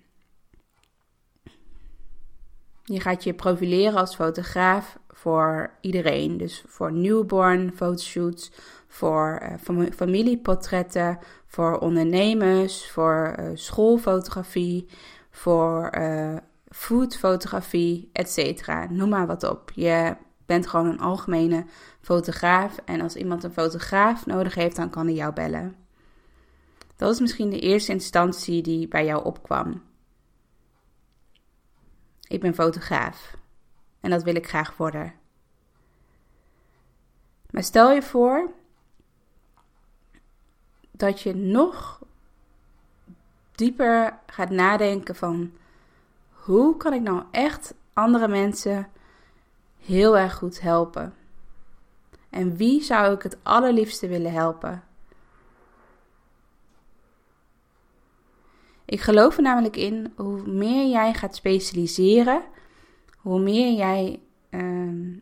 je 2.84 3.00
gaat 3.00 3.24
je 3.24 3.34
profileren 3.34 3.98
als 3.98 4.14
fotograaf 4.14 4.98
voor 5.08 5.70
iedereen. 5.80 6.36
Dus 6.36 6.64
voor 6.66 6.92
newborn 6.92 7.72
fotoshoots, 7.76 8.52
voor 8.88 9.42
uh, 9.68 9.86
familieportretten, 9.94 11.18
voor 11.46 11.78
ondernemers, 11.78 12.90
voor 12.90 13.36
uh, 13.38 13.50
schoolfotografie, 13.54 14.88
voor 15.30 15.94
uh, 15.98 16.36
foodfotografie, 16.68 18.10
etc. 18.12 18.66
Noem 18.90 19.08
maar 19.08 19.26
wat 19.26 19.50
op. 19.50 19.70
Je 19.74 20.16
bent 20.48 20.66
gewoon 20.66 20.86
een 20.86 21.00
algemene 21.00 21.64
fotograaf 22.00 22.78
en 22.84 23.00
als 23.00 23.16
iemand 23.16 23.44
een 23.44 23.52
fotograaf 23.52 24.26
nodig 24.26 24.54
heeft, 24.54 24.76
dan 24.76 24.90
kan 24.90 25.06
hij 25.06 25.14
jou 25.14 25.32
bellen. 25.32 25.76
Dat 26.96 27.12
is 27.12 27.20
misschien 27.20 27.50
de 27.50 27.60
eerste 27.60 27.92
instantie 27.92 28.62
die 28.62 28.88
bij 28.88 29.04
jou 29.04 29.24
opkwam. 29.24 29.82
Ik 32.28 32.40
ben 32.40 32.54
fotograaf 32.54 33.36
en 34.00 34.10
dat 34.10 34.22
wil 34.22 34.34
ik 34.34 34.48
graag 34.48 34.76
worden. 34.76 35.14
Maar 37.50 37.62
stel 37.62 37.92
je 37.92 38.02
voor 38.02 38.50
dat 40.90 41.20
je 41.20 41.34
nog 41.34 42.02
dieper 43.54 44.18
gaat 44.26 44.50
nadenken 44.50 45.16
van 45.16 45.52
hoe 46.30 46.76
kan 46.76 46.92
ik 46.92 47.02
nou 47.02 47.22
echt 47.30 47.74
andere 47.92 48.28
mensen 48.28 48.88
heel 49.88 50.18
erg 50.18 50.34
goed 50.34 50.60
helpen? 50.60 51.14
En 52.30 52.56
wie 52.56 52.82
zou 52.82 53.14
ik 53.14 53.22
het 53.22 53.38
allerliefste 53.42 54.08
willen 54.08 54.32
helpen? 54.32 54.82
Ik 58.84 59.00
geloof 59.00 59.36
er 59.36 59.42
namelijk 59.42 59.76
in, 59.76 60.12
hoe 60.16 60.46
meer 60.46 60.88
jij 60.88 61.14
gaat 61.14 61.36
specialiseren, 61.36 62.42
hoe 63.18 63.40
meer 63.40 63.72
jij 63.72 64.20
uh, 64.50 65.16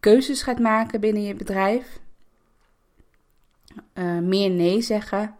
keuzes 0.00 0.42
gaat 0.42 0.58
maken 0.58 1.00
binnen 1.00 1.22
je 1.22 1.34
bedrijf, 1.34 2.00
uh, 3.94 4.18
meer 4.18 4.50
nee 4.50 4.82
zeggen, 4.82 5.34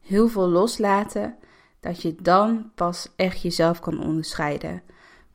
heel 0.00 0.28
veel 0.28 0.48
loslaten, 0.48 1.36
dat 1.80 2.02
je 2.02 2.14
dan 2.14 2.70
pas 2.74 3.12
echt 3.16 3.42
jezelf 3.42 3.80
kan 3.80 4.04
onderscheiden. 4.04 4.82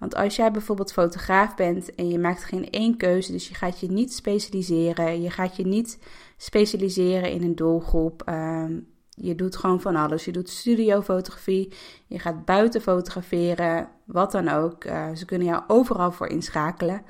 Want 0.06 0.18
als 0.18 0.36
jij 0.36 0.52
bijvoorbeeld 0.52 0.94
fotograaf 0.94 1.56
bent 1.56 1.96
en 1.96 2.10
je 2.10 2.20
maakt 2.20 2.44
geen 2.44 2.70
één 2.70 2.98
keuze, 2.98 3.32
dus 3.32 3.48
je 3.48 3.54
gaat 3.54 3.80
je 3.80 3.92
niet 3.92 4.14
specialiseren, 4.14 5.22
je 5.22 5.30
gaat 5.30 5.56
je 5.56 5.66
niet 5.66 6.00
specialiseren 6.38 7.32
in 7.32 7.44
een 7.44 7.56
doelgroep, 7.56 8.24
uh, 8.30 8.66
je 9.10 9.36
doet 9.36 9.56
gewoon 9.56 9.82
van 9.82 9.96
alles. 9.96 10.26
Je 10.26 10.32
doet 10.32 10.50
studiofotografie, 10.50 11.74
je 12.08 12.20
gaat 12.20 12.46
buiten 12.46 12.82
fotograferen, 12.82 13.90
wat 14.04 14.32
dan 14.32 14.48
ook. 14.48 14.84
Uh, 14.84 15.08
ze 15.16 15.26
kunnen 15.26 15.48
jou 15.48 15.64
overal 15.68 16.12
voor 16.12 16.28
inschakelen. 16.28 17.02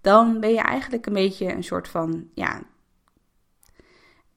Dan 0.00 0.40
ben 0.40 0.50
je 0.50 0.60
eigenlijk 0.60 1.06
een 1.06 1.12
beetje 1.12 1.52
een 1.52 1.64
soort 1.64 1.88
van, 1.88 2.28
ja, 2.34 2.62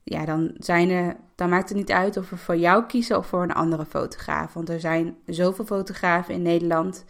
ja 0.04 0.26
dan, 0.26 0.52
zijn 0.58 0.90
er, 0.90 1.16
dan 1.36 1.50
maakt 1.50 1.70
het 1.70 1.78
niet 1.78 1.92
uit 1.92 2.18
of 2.18 2.30
we 2.30 2.38
voor 2.38 2.58
jou 2.58 2.86
kiezen 2.86 3.18
of 3.18 3.28
voor 3.28 3.44
een 3.44 3.54
andere 3.54 3.86
fotograaf. 3.86 4.54
Want 4.54 4.70
er 4.70 4.80
zijn 4.80 5.18
zoveel 5.26 5.66
fotografen 5.66 6.34
in 6.34 6.42
Nederland. 6.42 7.06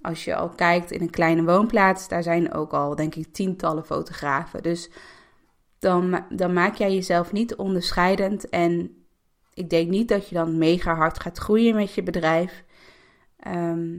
Als 0.00 0.24
je 0.24 0.34
al 0.34 0.48
kijkt 0.48 0.90
in 0.90 1.00
een 1.00 1.10
kleine 1.10 1.44
woonplaats, 1.44 2.08
daar 2.08 2.22
zijn 2.22 2.52
ook 2.52 2.72
al, 2.72 2.94
denk 2.94 3.14
ik, 3.14 3.32
tientallen 3.32 3.84
fotografen. 3.84 4.62
Dus 4.62 4.90
dan, 5.78 6.24
dan 6.28 6.52
maak 6.52 6.74
jij 6.74 6.94
jezelf 6.94 7.32
niet 7.32 7.54
onderscheidend 7.56 8.48
en 8.48 8.98
ik 9.54 9.70
denk 9.70 9.90
niet 9.90 10.08
dat 10.08 10.28
je 10.28 10.34
dan 10.34 10.58
mega 10.58 10.94
hard 10.94 11.20
gaat 11.20 11.38
groeien 11.38 11.74
met 11.74 11.94
je 11.94 12.02
bedrijf. 12.02 12.64
Ehm, 13.36 13.98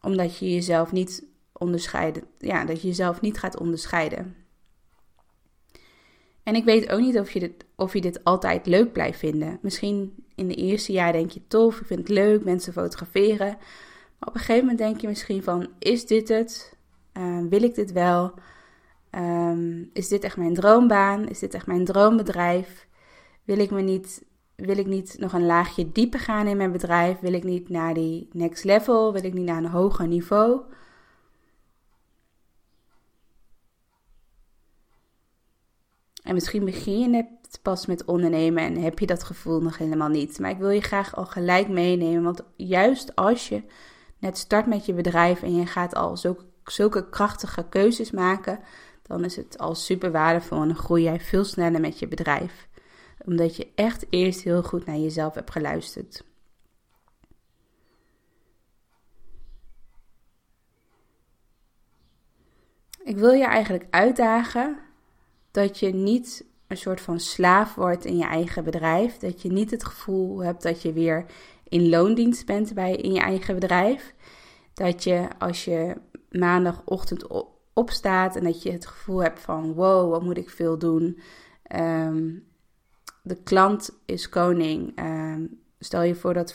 omdat 0.00 0.38
je 0.38 0.52
jezelf 0.52 0.92
niet 0.92 1.26
onderscheiden. 1.52 2.24
Ja, 2.38 2.64
dat 2.64 2.82
je 2.82 2.88
jezelf 2.88 3.20
niet 3.20 3.38
gaat 3.38 3.58
onderscheiden. 3.58 4.36
En 6.42 6.54
ik 6.54 6.64
weet 6.64 6.90
ook 6.90 7.00
niet 7.00 7.18
of 7.18 7.30
je, 7.30 7.40
dit, 7.40 7.64
of 7.76 7.92
je 7.92 8.00
dit 8.00 8.24
altijd 8.24 8.66
leuk 8.66 8.92
blijft 8.92 9.18
vinden. 9.18 9.58
Misschien 9.62 10.24
in 10.34 10.48
de 10.48 10.54
eerste 10.54 10.92
jaar 10.92 11.12
denk 11.12 11.30
je 11.30 11.46
tof, 11.46 11.80
ik 11.80 11.86
vind 11.86 12.00
het 12.00 12.08
leuk, 12.08 12.44
mensen 12.44 12.72
fotograferen. 12.72 13.58
Maar 14.18 14.28
op 14.28 14.34
een 14.34 14.40
gegeven 14.40 14.60
moment 14.60 14.78
denk 14.78 15.00
je 15.00 15.08
misschien 15.08 15.42
van, 15.42 15.68
is 15.78 16.06
dit 16.06 16.28
het? 16.28 16.76
Uh, 17.12 17.40
wil 17.48 17.62
ik 17.62 17.74
dit 17.74 17.92
wel? 17.92 18.34
Ehm, 19.10 19.82
is 19.92 20.08
dit 20.08 20.24
echt 20.24 20.36
mijn 20.36 20.54
droombaan? 20.54 21.28
Is 21.28 21.38
dit 21.38 21.54
echt 21.54 21.66
mijn 21.66 21.84
droombedrijf? 21.84 22.86
Wil 23.44 23.58
ik 23.58 23.70
me 23.70 23.80
niet 23.80 24.24
wil 24.56 24.78
ik 24.78 24.86
niet 24.86 25.16
nog 25.18 25.32
een 25.32 25.46
laagje 25.46 25.92
dieper 25.92 26.20
gaan 26.20 26.46
in 26.46 26.56
mijn 26.56 26.72
bedrijf? 26.72 27.18
Wil 27.20 27.32
ik 27.32 27.44
niet 27.44 27.68
naar 27.68 27.94
die 27.94 28.28
next 28.32 28.64
level? 28.64 29.12
Wil 29.12 29.24
ik 29.24 29.34
niet 29.34 29.44
naar 29.44 29.56
een 29.56 29.70
hoger 29.70 30.06
niveau? 30.06 30.60
En 36.22 36.34
misschien 36.34 36.64
begin 36.64 36.98
je 36.98 37.08
net 37.08 37.26
pas 37.62 37.86
met 37.86 38.04
ondernemen 38.04 38.62
en 38.62 38.76
heb 38.76 38.98
je 38.98 39.06
dat 39.06 39.24
gevoel 39.24 39.60
nog 39.60 39.78
helemaal 39.78 40.08
niet. 40.08 40.38
Maar 40.38 40.50
ik 40.50 40.58
wil 40.58 40.70
je 40.70 40.80
graag 40.80 41.16
al 41.16 41.26
gelijk 41.26 41.68
meenemen, 41.68 42.22
want 42.22 42.42
juist 42.56 43.16
als 43.16 43.48
je 43.48 43.62
net 44.24 44.38
start 44.38 44.66
met 44.66 44.86
je 44.86 44.94
bedrijf 44.94 45.42
en 45.42 45.54
je 45.54 45.66
gaat 45.66 45.94
al 45.94 46.16
zulke, 46.16 46.44
zulke 46.64 47.08
krachtige 47.08 47.68
keuzes 47.68 48.10
maken, 48.10 48.58
dan 49.02 49.24
is 49.24 49.36
het 49.36 49.58
al 49.58 49.74
super 49.74 50.12
waardevol 50.12 50.60
en 50.60 50.68
dan 50.68 50.76
groei 50.76 51.02
jij 51.02 51.20
veel 51.20 51.44
sneller 51.44 51.80
met 51.80 51.98
je 51.98 52.08
bedrijf 52.08 52.68
omdat 53.26 53.56
je 53.56 53.72
echt 53.74 54.06
eerst 54.10 54.42
heel 54.42 54.62
goed 54.62 54.86
naar 54.86 54.96
jezelf 54.96 55.34
hebt 55.34 55.50
geluisterd. 55.50 56.24
Ik 63.04 63.16
wil 63.16 63.32
je 63.32 63.44
eigenlijk 63.44 63.86
uitdagen 63.90 64.78
dat 65.50 65.78
je 65.78 65.94
niet 65.94 66.44
een 66.66 66.76
soort 66.76 67.00
van 67.00 67.20
slaaf 67.20 67.74
wordt 67.74 68.04
in 68.04 68.16
je 68.16 68.24
eigen 68.24 68.64
bedrijf. 68.64 69.16
Dat 69.16 69.42
je 69.42 69.52
niet 69.52 69.70
het 69.70 69.84
gevoel 69.84 70.38
hebt 70.38 70.62
dat 70.62 70.82
je 70.82 70.92
weer 70.92 71.26
in 71.74 71.88
loondienst 71.88 72.46
bent 72.46 72.74
bij, 72.74 72.96
in 72.96 73.12
je 73.12 73.20
eigen 73.20 73.54
bedrijf. 73.54 74.14
Dat 74.74 75.04
je 75.04 75.28
als 75.38 75.64
je 75.64 75.96
maandagochtend 76.30 77.26
opstaat 77.72 78.36
en 78.36 78.44
dat 78.44 78.62
je 78.62 78.72
het 78.72 78.86
gevoel 78.86 79.22
hebt 79.22 79.40
van 79.40 79.72
wow, 79.72 80.10
wat 80.10 80.22
moet 80.22 80.36
ik 80.36 80.50
veel 80.50 80.78
doen. 80.78 81.20
Um, 81.76 82.46
de 83.22 83.42
klant 83.42 83.98
is 84.04 84.28
koning. 84.28 84.92
Ehm, 84.96 85.46
stel 85.78 86.02
je 86.02 86.14
voor 86.14 86.34
dat 86.34 86.54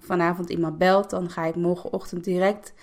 vanavond, 0.00 0.50
iemand 0.50 0.78
belt, 0.78 1.10
dan 1.10 1.30
ga 1.30 1.44
ik 1.44 1.54
morgenochtend 1.54 2.24
direct 2.24 2.74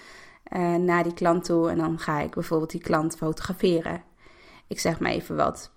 uh, 0.56 0.76
naar 0.76 1.04
die 1.04 1.14
klant 1.14 1.44
toe 1.44 1.70
en 1.70 1.78
dan 1.78 2.00
ga 2.00 2.20
ik 2.20 2.34
bijvoorbeeld 2.34 2.72
die 2.72 2.82
klant 2.82 3.16
fotograferen. 3.16 4.04
Ik 4.68 4.80
zeg 4.80 5.00
maar 5.00 5.12
even 5.12 5.36
wat. 5.36 5.72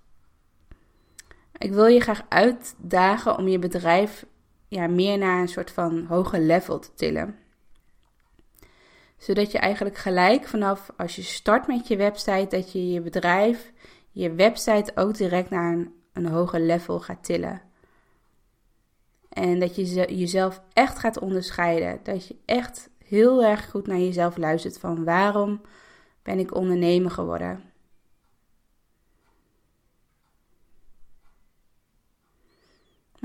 Ik 1.58 1.72
wil 1.72 1.86
je 1.86 2.00
graag 2.00 2.22
uitdagen 2.28 3.38
om 3.38 3.48
je 3.48 3.58
bedrijf 3.58 4.26
ja, 4.68 4.86
meer 4.86 5.18
naar 5.18 5.40
een 5.40 5.48
soort 5.48 5.70
van 5.70 6.04
hoger 6.04 6.40
level 6.40 6.78
te 6.78 6.94
tillen. 6.94 7.38
Zodat 9.18 9.52
je 9.52 9.58
eigenlijk 9.58 9.96
gelijk 9.96 10.46
vanaf 10.46 10.90
als 10.96 11.16
je 11.16 11.22
start 11.22 11.66
met 11.66 11.88
je 11.88 11.96
website, 11.96 12.56
dat 12.56 12.72
je 12.72 12.90
je 12.90 13.00
bedrijf, 13.00 13.72
je 14.10 14.34
website 14.34 14.92
ook 14.94 15.16
direct 15.16 15.50
naar 15.50 15.72
een 15.72 15.96
een 16.16 16.26
hoger 16.26 16.60
level 16.60 17.00
gaat 17.00 17.24
tillen. 17.24 17.62
En 19.28 19.58
dat 19.58 19.76
je 19.76 20.16
jezelf 20.16 20.62
echt 20.72 20.98
gaat 20.98 21.18
onderscheiden. 21.18 22.00
Dat 22.02 22.26
je 22.26 22.36
echt 22.44 22.90
heel 23.04 23.44
erg 23.44 23.70
goed 23.70 23.86
naar 23.86 23.98
jezelf 23.98 24.36
luistert 24.36 24.78
van 24.78 25.04
waarom 25.04 25.60
ben 26.22 26.38
ik 26.38 26.54
ondernemer 26.54 27.10
geworden. 27.10 27.62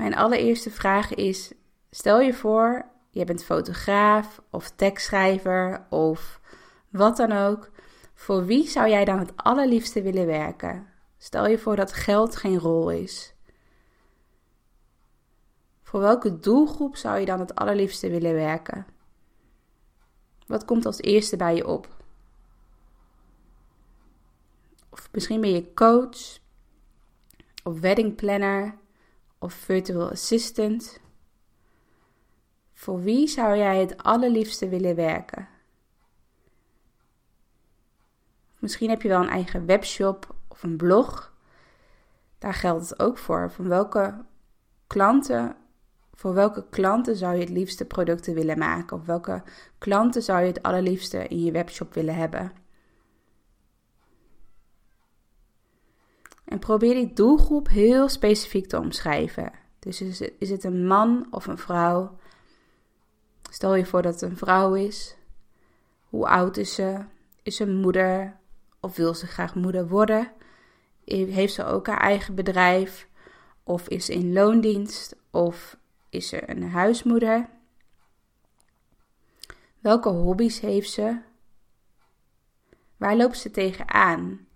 Mijn 0.02 0.14
allereerste 0.14 0.70
vraag 0.70 1.14
is: 1.14 1.52
stel 1.90 2.20
je 2.20 2.34
voor, 2.34 2.84
je 3.10 3.24
bent 3.24 3.44
fotograaf 3.44 4.42
of 4.50 4.70
tekstschrijver 4.70 5.86
of 5.90 6.40
wat 6.90 7.16
dan 7.16 7.32
ook. 7.32 7.70
Voor 8.14 8.44
wie 8.44 8.68
zou 8.68 8.88
jij 8.88 9.04
dan 9.04 9.18
het 9.18 9.36
allerliefste 9.36 10.02
willen 10.02 10.26
werken? 10.26 10.86
Stel 11.18 11.46
je 11.46 11.58
voor 11.58 11.76
dat 11.76 11.92
geld 11.92 12.36
geen 12.36 12.58
rol 12.58 12.90
is. 12.90 13.34
Voor 15.82 16.00
welke 16.00 16.38
doelgroep 16.38 16.96
zou 16.96 17.18
je 17.18 17.26
dan 17.26 17.40
het 17.40 17.54
allerliefste 17.54 18.10
willen 18.10 18.34
werken? 18.34 18.86
Wat 20.46 20.64
komt 20.64 20.86
als 20.86 21.00
eerste 21.00 21.36
bij 21.36 21.54
je 21.54 21.66
op? 21.66 21.88
Of 24.90 25.08
misschien 25.12 25.40
ben 25.40 25.50
je 25.50 25.74
coach, 25.74 26.38
of 27.62 27.80
wedding 27.80 28.14
planner, 28.14 28.80
of 29.42 29.52
virtual 29.52 30.10
assistant. 30.10 31.00
Voor 32.72 33.02
wie 33.02 33.26
zou 33.26 33.56
jij 33.56 33.80
het 33.80 34.02
allerliefste 34.02 34.68
willen 34.68 34.94
werken? 34.94 35.48
Misschien 38.58 38.90
heb 38.90 39.02
je 39.02 39.08
wel 39.08 39.20
een 39.20 39.28
eigen 39.28 39.66
webshop 39.66 40.34
of 40.48 40.62
een 40.62 40.76
blog. 40.76 41.32
Daar 42.38 42.54
geldt 42.54 42.88
het 42.88 43.00
ook 43.00 43.18
voor. 43.18 43.50
Van 43.50 43.68
welke 43.68 44.24
klanten, 44.86 45.56
voor 46.14 46.34
welke 46.34 46.64
klanten 46.70 47.16
zou 47.16 47.34
je 47.34 47.40
het 47.40 47.48
liefste 47.48 47.84
producten 47.84 48.34
willen 48.34 48.58
maken? 48.58 48.96
Of 48.96 49.06
welke 49.06 49.42
klanten 49.78 50.22
zou 50.22 50.40
je 50.40 50.46
het 50.46 50.62
allerliefste 50.62 51.28
in 51.28 51.44
je 51.44 51.52
webshop 51.52 51.94
willen 51.94 52.14
hebben? 52.14 52.61
En 56.44 56.58
probeer 56.58 56.94
die 56.94 57.12
doelgroep 57.12 57.68
heel 57.68 58.08
specifiek 58.08 58.66
te 58.66 58.78
omschrijven. 58.78 59.52
Dus 59.78 60.00
is 60.38 60.50
het, 60.50 60.64
een 60.64 60.86
man 60.86 61.26
of 61.30 61.46
een 61.46 61.58
vrouw? 61.58 62.18
Stel 63.50 63.74
je 63.74 63.86
voor 63.86 64.02
dat 64.02 64.20
het 64.20 64.30
een 64.30 64.36
vrouw 64.36 64.74
is. 64.74 65.16
Hoe 66.08 66.28
oud 66.28 66.56
is 66.56 66.74
ze? 66.74 67.04
Is 67.42 67.56
ze 67.56 67.66
moeder? 67.66 68.36
Of 68.80 68.96
wil 68.96 69.14
ze 69.14 69.26
graag 69.26 69.54
moeder 69.54 69.88
worden? 69.88 70.32
Heeft 71.04 71.54
ze 71.54 71.64
ook 71.64 71.86
haar 71.86 72.00
eigen 72.00 72.34
bedrijf? 72.34 73.08
Of 73.62 73.88
is 73.88 74.04
ze 74.04 74.12
in 74.12 74.32
loondienst? 74.32 75.16
Of 75.30 75.76
is 76.08 76.28
ze 76.28 76.50
een 76.50 76.62
huismoeder? 76.70 77.48
Welke 79.78 80.08
hobby's 80.08 80.60
heeft 80.60 80.90
ze? 80.90 81.20
Waar 82.96 83.16
loopt 83.16 83.38
ze 83.38 83.50
tegenaan? 83.50 84.46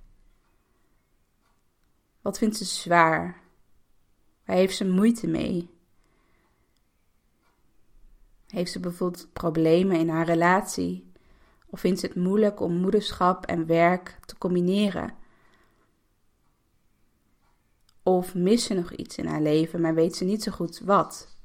Wat 2.26 2.38
vindt 2.38 2.56
ze 2.56 2.64
zwaar? 2.64 3.40
Waar 4.44 4.56
heeft 4.56 4.76
ze 4.76 4.84
moeite 4.84 5.26
mee? 5.26 5.70
Heeft 8.46 8.72
ze 8.72 8.80
bijvoorbeeld 8.80 9.32
problemen 9.32 9.98
in 9.98 10.08
haar 10.08 10.26
relatie? 10.26 11.12
Of 11.66 11.80
vindt 11.80 12.00
ze 12.00 12.06
het 12.06 12.16
moeilijk 12.16 12.60
om 12.60 12.76
moederschap 12.76 13.46
en 13.46 13.66
werk 13.66 14.18
te 14.24 14.38
combineren? 14.38 15.14
Of 18.02 18.34
mist 18.34 18.66
ze 18.66 18.74
nog 18.74 18.92
iets 18.92 19.16
in 19.16 19.26
haar 19.26 19.42
leven, 19.42 19.80
maar 19.80 19.94
weet 19.94 20.16
ze 20.16 20.24
niet 20.24 20.42
zo 20.42 20.52
goed 20.52 20.78
wat? 20.78 21.35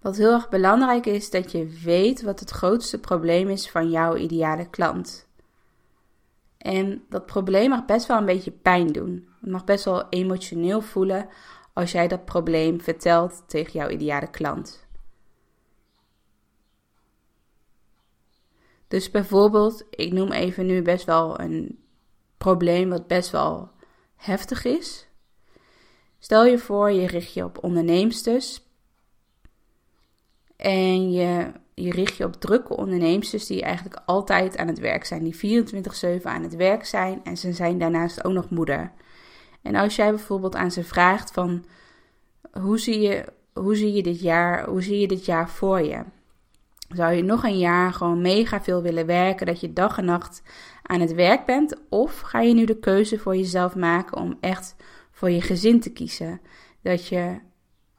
Wat 0.00 0.16
heel 0.16 0.32
erg 0.32 0.48
belangrijk 0.48 1.06
is, 1.06 1.30
dat 1.30 1.52
je 1.52 1.66
weet 1.66 2.22
wat 2.22 2.40
het 2.40 2.50
grootste 2.50 2.98
probleem 2.98 3.48
is 3.48 3.70
van 3.70 3.90
jouw 3.90 4.16
ideale 4.16 4.70
klant. 4.70 5.26
En 6.58 7.04
dat 7.08 7.26
probleem 7.26 7.68
mag 7.68 7.84
best 7.84 8.06
wel 8.06 8.16
een 8.16 8.24
beetje 8.24 8.50
pijn 8.50 8.86
doen. 8.86 9.28
Het 9.40 9.50
mag 9.50 9.64
best 9.64 9.84
wel 9.84 10.08
emotioneel 10.08 10.80
voelen 10.80 11.28
als 11.72 11.92
jij 11.92 12.08
dat 12.08 12.24
probleem 12.24 12.80
vertelt 12.80 13.42
tegen 13.46 13.72
jouw 13.72 13.88
ideale 13.88 14.30
klant. 14.30 14.86
Dus 18.88 19.10
bijvoorbeeld, 19.10 19.84
ik 19.90 20.12
noem 20.12 20.32
even 20.32 20.66
nu 20.66 20.82
best 20.82 21.04
wel 21.04 21.40
een 21.40 21.78
probleem 22.38 22.88
wat 22.88 23.06
best 23.06 23.30
wel 23.30 23.70
heftig 24.16 24.64
is. 24.64 25.08
Stel 26.18 26.44
je 26.44 26.58
voor, 26.58 26.90
je 26.90 27.06
richt 27.06 27.32
je 27.32 27.44
op 27.44 27.64
onderneemsters 27.64 28.67
en 30.58 31.12
je, 31.12 31.52
je 31.74 31.90
richt 31.90 32.16
je 32.16 32.24
op 32.24 32.34
drukke 32.34 32.76
onderneemsters 32.76 33.46
die 33.46 33.62
eigenlijk 33.62 34.00
altijd 34.06 34.56
aan 34.56 34.66
het 34.66 34.78
werk 34.78 35.04
zijn, 35.04 35.24
die 35.24 35.64
24/7 36.20 36.22
aan 36.22 36.42
het 36.42 36.56
werk 36.56 36.84
zijn 36.84 37.20
en 37.24 37.36
ze 37.36 37.52
zijn 37.52 37.78
daarnaast 37.78 38.24
ook 38.24 38.32
nog 38.32 38.50
moeder. 38.50 38.92
En 39.62 39.74
als 39.74 39.96
jij 39.96 40.10
bijvoorbeeld 40.10 40.54
aan 40.54 40.70
ze 40.70 40.84
vraagt 40.84 41.30
van 41.30 41.64
hoe 42.60 42.78
zie 42.78 43.00
je, 43.00 43.24
hoe 43.52 43.76
zie 43.76 43.92
je 43.92 44.02
dit 44.02 44.20
jaar, 44.20 44.68
hoe 44.68 44.82
zie 44.82 45.00
je 45.00 45.08
dit 45.08 45.24
jaar 45.24 45.48
voor 45.50 45.82
je? 45.82 46.04
Zou 46.88 47.12
je 47.12 47.22
nog 47.22 47.44
een 47.44 47.58
jaar 47.58 47.92
gewoon 47.92 48.20
mega 48.20 48.62
veel 48.62 48.82
willen 48.82 49.06
werken, 49.06 49.46
dat 49.46 49.60
je 49.60 49.72
dag 49.72 49.98
en 49.98 50.04
nacht 50.04 50.42
aan 50.82 51.00
het 51.00 51.14
werk 51.14 51.44
bent? 51.44 51.76
Of 51.88 52.20
ga 52.20 52.40
je 52.40 52.54
nu 52.54 52.64
de 52.64 52.78
keuze 52.78 53.18
voor 53.18 53.36
jezelf 53.36 53.74
maken 53.74 54.16
om 54.16 54.36
echt 54.40 54.76
voor 55.10 55.30
je 55.30 55.40
gezin 55.40 55.80
te 55.80 55.92
kiezen? 55.92 56.40
Dat 56.82 57.06
je 57.06 57.38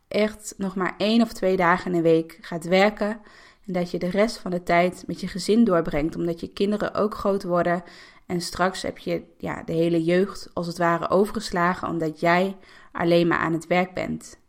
echt 0.10 0.54
nog 0.58 0.76
maar 0.76 0.93
één 0.98 1.22
of 1.22 1.34
twee 1.34 1.58
dagen 1.58 1.91
in 1.91 1.98
de 1.98 2.10
week 2.10 2.38
gaat 2.41 2.65
werken. 2.65 3.22
En 3.65 3.74
dat 3.74 3.91
je 3.91 4.00
de 4.00 4.10
rest 4.10 4.38
van 4.38 4.52
de 4.52 4.63
tijd 4.63 5.04
met 5.08 5.19
je 5.22 5.28
gezin 5.28 5.63
doorbrengt, 5.63 6.15
omdat 6.15 6.39
je 6.39 6.54
kinderen 6.54 6.93
ook 6.93 7.15
groot 7.15 7.43
worden. 7.43 7.84
En 8.26 8.41
straks 8.41 8.82
heb 8.82 8.98
je 8.98 9.24
ja, 9.38 9.63
de 9.63 9.74
hele 9.74 10.04
jeugd 10.04 10.50
als 10.54 10.67
het 10.67 10.78
ware 10.78 11.10
overgeslagen, 11.10 11.88
omdat 11.88 12.19
jij 12.19 12.58
alleen 12.91 13.28
maar 13.28 13.38
aan 13.38 13.54
het 13.54 13.67
werk 13.67 13.93
bent. 13.93 14.39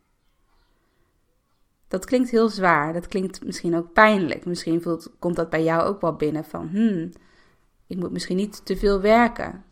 Dat 1.87 2.05
klinkt 2.05 2.29
heel 2.29 2.49
zwaar, 2.49 2.93
dat 2.93 3.07
klinkt 3.07 3.45
misschien 3.45 3.75
ook 3.75 3.93
pijnlijk. 3.93 4.45
Misschien 4.45 4.81
voelt, 4.81 5.11
komt 5.19 5.35
dat 5.35 5.49
bij 5.49 5.63
jou 5.63 5.83
ook 5.83 6.01
wel 6.01 6.15
binnen 6.15 6.45
van, 6.45 6.67
hmm, 6.67 7.11
ik 7.87 7.97
moet 7.97 8.11
misschien 8.11 8.37
niet 8.37 8.65
te 8.65 8.77
veel 8.77 9.01
werken 9.01 9.63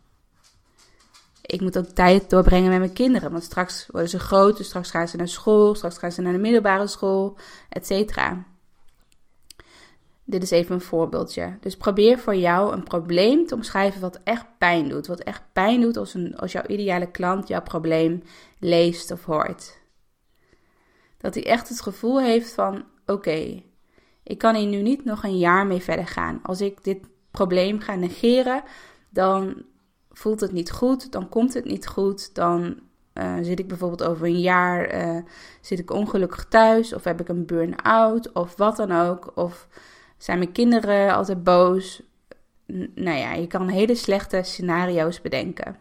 ik 1.52 1.62
moet 1.62 1.78
ook 1.78 1.86
tijd 1.86 2.30
doorbrengen 2.30 2.70
met 2.70 2.80
mijn 2.80 2.94
kinderen. 2.94 3.32
Want 3.32 3.44
straks 3.44 3.88
worden 3.92 4.10
ze 4.10 4.20
groot, 4.20 4.58
dus 4.58 4.68
straks 4.68 4.92
gaan 4.92 5.08
ze 5.08 5.18
naar 5.18 5.28
school, 5.28 5.76
straks 5.76 5.98
gaan 5.98 6.12
ze 6.12 6.22
naar 6.22 6.34
de 6.34 6.40
middelbare 6.40 6.88
school, 6.88 7.38
et 7.70 7.86
cetera. 7.86 8.46
Dit 10.24 10.44
is 10.44 10.52
even 10.52 10.76
een 10.76 10.82
voorbeeldje. 10.82 11.58
Dus 11.60 11.78
probeer 11.78 12.20
voor 12.20 12.36
jou 12.36 12.74
een 12.74 12.84
probleem 12.84 13.48
te 13.48 13.56
omschrijven 13.56 14.02
wat 14.02 14.20
echt 14.24 14.46
pijn 14.58 14.90
doet. 14.90 15.08
Wat 15.08 15.20
echt 15.20 15.42
pijn 15.54 15.82
doet 15.82 15.98
als, 15.98 16.14
een, 16.14 16.38
als 16.38 16.52
jouw 16.52 16.66
ideale 16.68 17.12
klant 17.12 17.48
jouw 17.48 17.62
probleem 17.62 18.24
leest 18.60 19.12
of 19.12 19.26
hoort. 19.26 19.80
Dat 21.18 21.34
hij 21.34 21.46
echt 21.46 21.70
het 21.70 21.82
gevoel 21.82 22.22
heeft 22.22 22.54
van: 22.54 22.84
oké, 23.06 23.64
ik 24.24 24.38
kan 24.38 24.56
hier 24.56 24.68
nu 24.68 24.82
niet 24.82 25.06
nog 25.06 25.24
een 25.24 25.38
jaar 25.38 25.68
mee 25.68 25.82
verder 25.82 26.08
gaan. 26.08 26.40
Als 26.44 26.62
ik 26.62 26.84
dit 26.84 26.98
probleem 27.32 27.80
ga 27.80 27.96
negeren, 27.96 28.64
dan 29.10 29.64
voelt 30.12 30.40
het 30.40 30.52
niet 30.52 30.72
goed, 30.72 31.12
dan 31.12 31.30
komt 31.30 31.54
het 31.54 31.66
niet 31.66 31.88
goed, 31.88 32.36
dan 32.36 32.80
uh, 33.14 33.36
zit 33.42 33.60
ik 33.60 33.68
bijvoorbeeld 33.68 34.04
over 34.04 34.26
een 34.26 34.40
jaar 34.40 34.96
uh, 34.96 35.22
zit 35.62 35.80
ik 35.80 35.92
ongelukkig 35.92 36.46
thuis 36.46 36.94
of 36.94 37.04
heb 37.04 37.20
ik 37.20 37.28
een 37.28 37.46
burn-out 37.46 38.32
of 38.32 38.56
wat 38.56 38.78
dan 38.78 38.92
ook 38.92 39.32
of 39.36 39.68
zijn 40.18 40.38
mijn 40.38 40.52
kinderen 40.52 41.16
altijd 41.16 41.44
boos. 41.44 42.02
nou 42.96 43.18
ja, 43.18 43.34
je 43.34 43.48
kan 43.48 43.68
hele 43.68 43.96
slechte 43.96 44.42
scenario's 44.44 45.22
bedenken. 45.22 45.78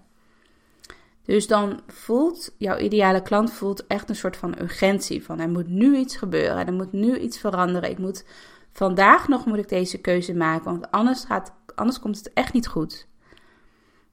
Dus 1.24 1.46
dan 1.46 1.80
voelt 1.86 2.54
jouw 2.58 2.78
ideale 2.78 3.22
klant 3.22 3.52
voelt 3.52 3.86
echt 3.86 4.08
een 4.08 4.16
soort 4.16 4.36
van 4.36 4.60
urgentie 4.60 5.24
van 5.24 5.40
er 5.40 5.48
moet 5.48 5.68
nu 5.68 5.96
iets 5.96 6.16
gebeuren, 6.16 6.66
er 6.66 6.72
moet 6.72 6.92
nu 6.92 7.18
iets 7.18 7.38
veranderen. 7.38 7.90
Ik 7.90 7.98
moet 7.98 8.24
vandaag 8.72 9.28
nog 9.28 9.46
moet 9.46 9.58
ik 9.58 9.68
deze 9.68 9.98
keuze 9.98 10.34
maken, 10.34 10.64
want 10.64 10.90
anders 10.90 11.24
gaat 11.24 11.52
anders 11.74 12.00
komt 12.00 12.16
het 12.16 12.32
echt 12.32 12.52
niet 12.52 12.66
goed. 12.66 13.07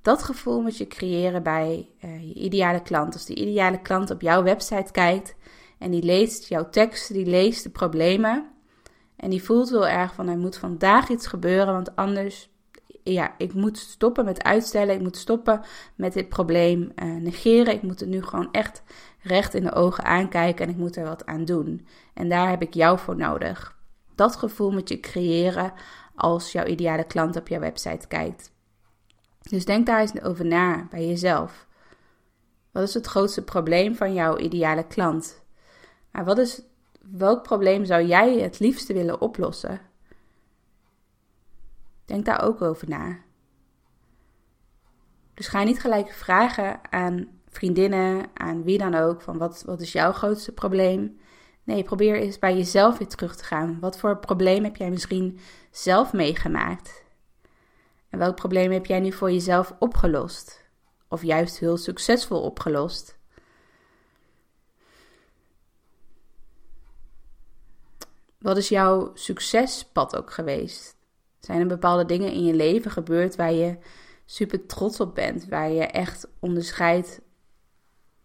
Dat 0.06 0.24
gevoel 0.24 0.62
moet 0.62 0.78
je 0.78 0.88
creëren 0.88 1.44
bij 1.44 1.90
uh, 2.06 2.22
je 2.28 2.34
ideale 2.34 2.82
klant. 2.82 3.14
Als 3.14 3.26
de 3.26 3.36
ideale 3.36 3.82
klant 3.82 4.12
op 4.12 4.22
jouw 4.22 4.44
website 4.44 4.92
kijkt 4.92 5.36
en 5.78 5.92
die 5.92 6.04
leest 6.04 6.48
jouw 6.48 6.70
tekst, 6.70 7.14
die 7.14 7.26
leest 7.26 7.64
de 7.64 7.70
problemen. 7.70 8.46
En 9.16 9.30
die 9.30 9.44
voelt 9.44 9.70
heel 9.70 9.88
erg 9.88 10.14
van 10.14 10.28
er 10.28 10.38
moet 10.38 10.58
vandaag 10.58 11.10
iets 11.10 11.28
gebeuren, 11.28 11.74
want 11.74 11.96
anders, 11.96 12.50
ja, 13.04 13.36
ik 13.38 13.54
moet 13.54 13.78
stoppen 13.78 14.26
met 14.26 14.44
uitstellen. 14.44 14.96
Ik 14.96 15.02
moet 15.02 15.18
stoppen 15.18 15.62
met 15.96 16.14
dit 16.14 16.30
probleem 16.30 16.92
uh, 16.96 17.16
negeren. 17.16 17.74
Ik 17.74 17.82
moet 17.82 18.00
het 18.00 18.10
nu 18.10 18.24
gewoon 18.24 18.52
echt 18.52 18.84
recht 19.22 19.54
in 19.54 19.64
de 19.64 19.74
ogen 19.74 20.04
aankijken 20.04 20.66
en 20.66 20.72
ik 20.72 20.78
moet 20.78 20.96
er 20.96 21.06
wat 21.06 21.26
aan 21.26 21.46
doen. 21.46 21.88
En 22.14 22.30
daar 22.30 22.50
heb 22.50 22.62
ik 22.62 22.74
jou 22.74 23.00
voor 23.00 23.16
nodig. 23.16 23.78
Dat 24.16 24.36
gevoel 24.36 24.72
moet 24.72 24.90
je 24.90 25.00
creëren 25.00 25.74
als 26.16 26.52
jouw 26.52 26.66
ideale 26.66 27.06
klant 27.06 27.36
op 27.36 27.48
jouw 27.48 27.60
website 27.60 28.08
kijkt. 28.08 28.54
Dus 29.50 29.66
denk 29.66 29.86
daar 29.86 30.00
eens 30.00 30.22
over 30.22 30.46
na 30.46 30.88
bij 30.90 31.08
jezelf. 31.08 31.68
Wat 32.72 32.84
is 32.84 32.94
het 32.94 33.08
grootste 33.08 33.44
probleem 33.44 33.96
van 33.96 34.14
jouw 34.14 34.38
ideale 34.38 34.88
klant? 34.88 35.44
Maar 36.12 36.26
wat 36.26 36.38
is, 36.38 36.62
welk 37.02 37.44
probleem 37.44 37.86
zou 37.86 38.06
jij 38.06 38.40
het 38.40 38.60
liefste 38.60 38.94
willen 38.94 39.22
oplossen? 39.22 39.82
Denk 42.06 42.26
daar 42.26 42.44
ook 42.44 42.62
over 42.62 42.90
na. 42.90 43.18
Dus 45.34 45.48
ga 45.48 45.64
niet 45.64 45.80
gelijk 45.80 46.12
vragen 46.12 46.92
aan 46.92 47.28
vriendinnen, 47.50 48.26
aan 48.34 48.64
wie 48.64 48.78
dan 48.78 48.96
ook, 48.96 49.22
van 49.22 49.38
wat, 49.38 49.64
wat 49.66 49.82
is 49.82 49.92
jouw 49.92 50.12
grootste 50.12 50.52
probleem? 50.52 51.20
Nee, 51.64 51.84
probeer 51.84 52.16
eens 52.16 52.40
bij 52.40 52.56
jezelf 52.58 52.98
weer 52.98 53.08
terug 53.08 53.36
te 53.36 53.44
gaan. 53.44 53.80
Wat 53.80 53.98
voor 53.98 54.18
probleem 54.18 54.64
heb 54.64 54.76
jij 54.76 54.90
misschien 54.90 55.40
zelf 55.72 56.14
meegemaakt? 56.14 57.05
En 58.10 58.20
welk 58.20 58.36
probleem 58.36 58.72
heb 58.72 58.86
jij 58.86 59.00
nu 59.00 59.12
voor 59.12 59.32
jezelf 59.32 59.76
opgelost? 59.80 60.64
Of 61.08 61.24
juist 61.24 61.60
heel 61.60 61.78
succesvol 61.78 62.42
opgelost? 62.42 63.18
Wat 68.40 68.58
is 68.58 68.70
jouw 68.70 69.12
succespad 69.14 70.16
ook 70.16 70.32
geweest? 70.32 70.96
Zijn 71.40 71.60
er 71.60 71.68
bepaalde 71.68 72.06
dingen 72.06 72.32
in 72.32 72.44
je 72.44 72.54
leven 72.54 72.92
gebeurd 72.92 73.36
waar 73.36 73.54
je 73.54 73.78
super 74.26 74.66
trots 74.66 75.00
op 75.00 75.16
bent, 75.16 75.48
waar 75.48 75.70
je 75.70 75.84
echt 75.84 76.28
onderscheidt 76.40 77.22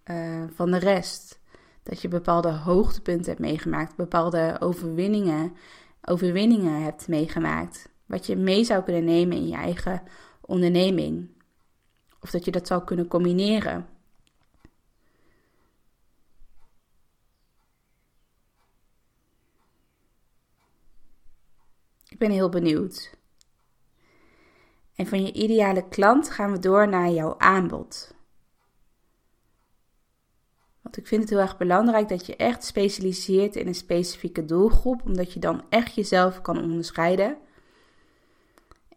uh, 0.04 0.44
van 0.54 0.70
de 0.70 0.78
rest? 0.78 1.40
Dat 1.82 2.00
je 2.00 2.08
bepaalde 2.08 2.50
hoogtepunten 2.50 3.26
hebt 3.26 3.38
meegemaakt, 3.38 3.96
bepaalde 3.96 4.56
overwinningen, 4.58 5.56
overwinningen 6.04 6.82
hebt 6.82 7.08
meegemaakt, 7.08 7.88
wat 8.10 8.26
je 8.26 8.36
mee 8.36 8.64
zou 8.64 8.82
kunnen 8.82 9.04
nemen 9.04 9.36
in 9.36 9.48
je 9.48 9.54
eigen 9.54 10.02
onderneming. 10.40 11.28
Of 12.20 12.30
dat 12.30 12.44
je 12.44 12.50
dat 12.50 12.66
zou 12.66 12.84
kunnen 12.84 13.08
combineren. 13.08 13.88
Ik 22.08 22.18
ben 22.18 22.30
heel 22.30 22.48
benieuwd. 22.48 23.18
En 24.94 25.06
van 25.06 25.22
je 25.22 25.32
ideale 25.32 25.88
klant 25.88 26.30
gaan 26.30 26.52
we 26.52 26.58
door 26.58 26.88
naar 26.88 27.10
jouw 27.10 27.38
aanbod. 27.38 28.14
Want 30.80 30.96
ik 30.96 31.06
vind 31.06 31.20
het 31.20 31.30
heel 31.30 31.38
erg 31.38 31.56
belangrijk 31.56 32.08
dat 32.08 32.26
je 32.26 32.36
echt 32.36 32.64
specialiseert 32.64 33.56
in 33.56 33.66
een 33.66 33.74
specifieke 33.74 34.44
doelgroep, 34.44 35.04
omdat 35.04 35.32
je 35.32 35.40
dan 35.40 35.64
echt 35.68 35.94
jezelf 35.94 36.40
kan 36.40 36.62
onderscheiden. 36.62 37.38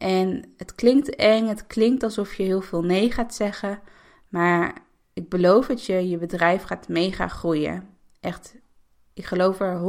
En 0.03 0.53
het 0.57 0.75
klinkt 0.75 1.15
eng, 1.15 1.47
het 1.47 1.67
klinkt 1.67 2.03
alsof 2.03 2.33
je 2.33 2.43
heel 2.43 2.61
veel 2.61 2.83
nee 2.83 3.11
gaat 3.11 3.35
zeggen, 3.35 3.81
maar 4.29 4.73
ik 5.13 5.29
beloof 5.29 5.67
het 5.67 5.85
je, 5.85 6.09
je 6.09 6.17
bedrijf 6.17 6.63
gaat 6.63 6.87
mega 6.87 7.27
groeien. 7.27 7.89
Echt, 8.19 8.55
ik 9.13 9.25
geloof 9.25 9.59
er 9.59 9.79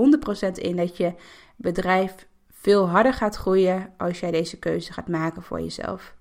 100% 0.48 0.52
in 0.52 0.76
dat 0.76 0.96
je 0.96 1.14
bedrijf 1.56 2.26
veel 2.52 2.88
harder 2.88 3.14
gaat 3.14 3.36
groeien 3.36 3.94
als 3.96 4.20
jij 4.20 4.30
deze 4.30 4.58
keuze 4.58 4.92
gaat 4.92 5.08
maken 5.08 5.42
voor 5.42 5.60
jezelf. 5.60 6.14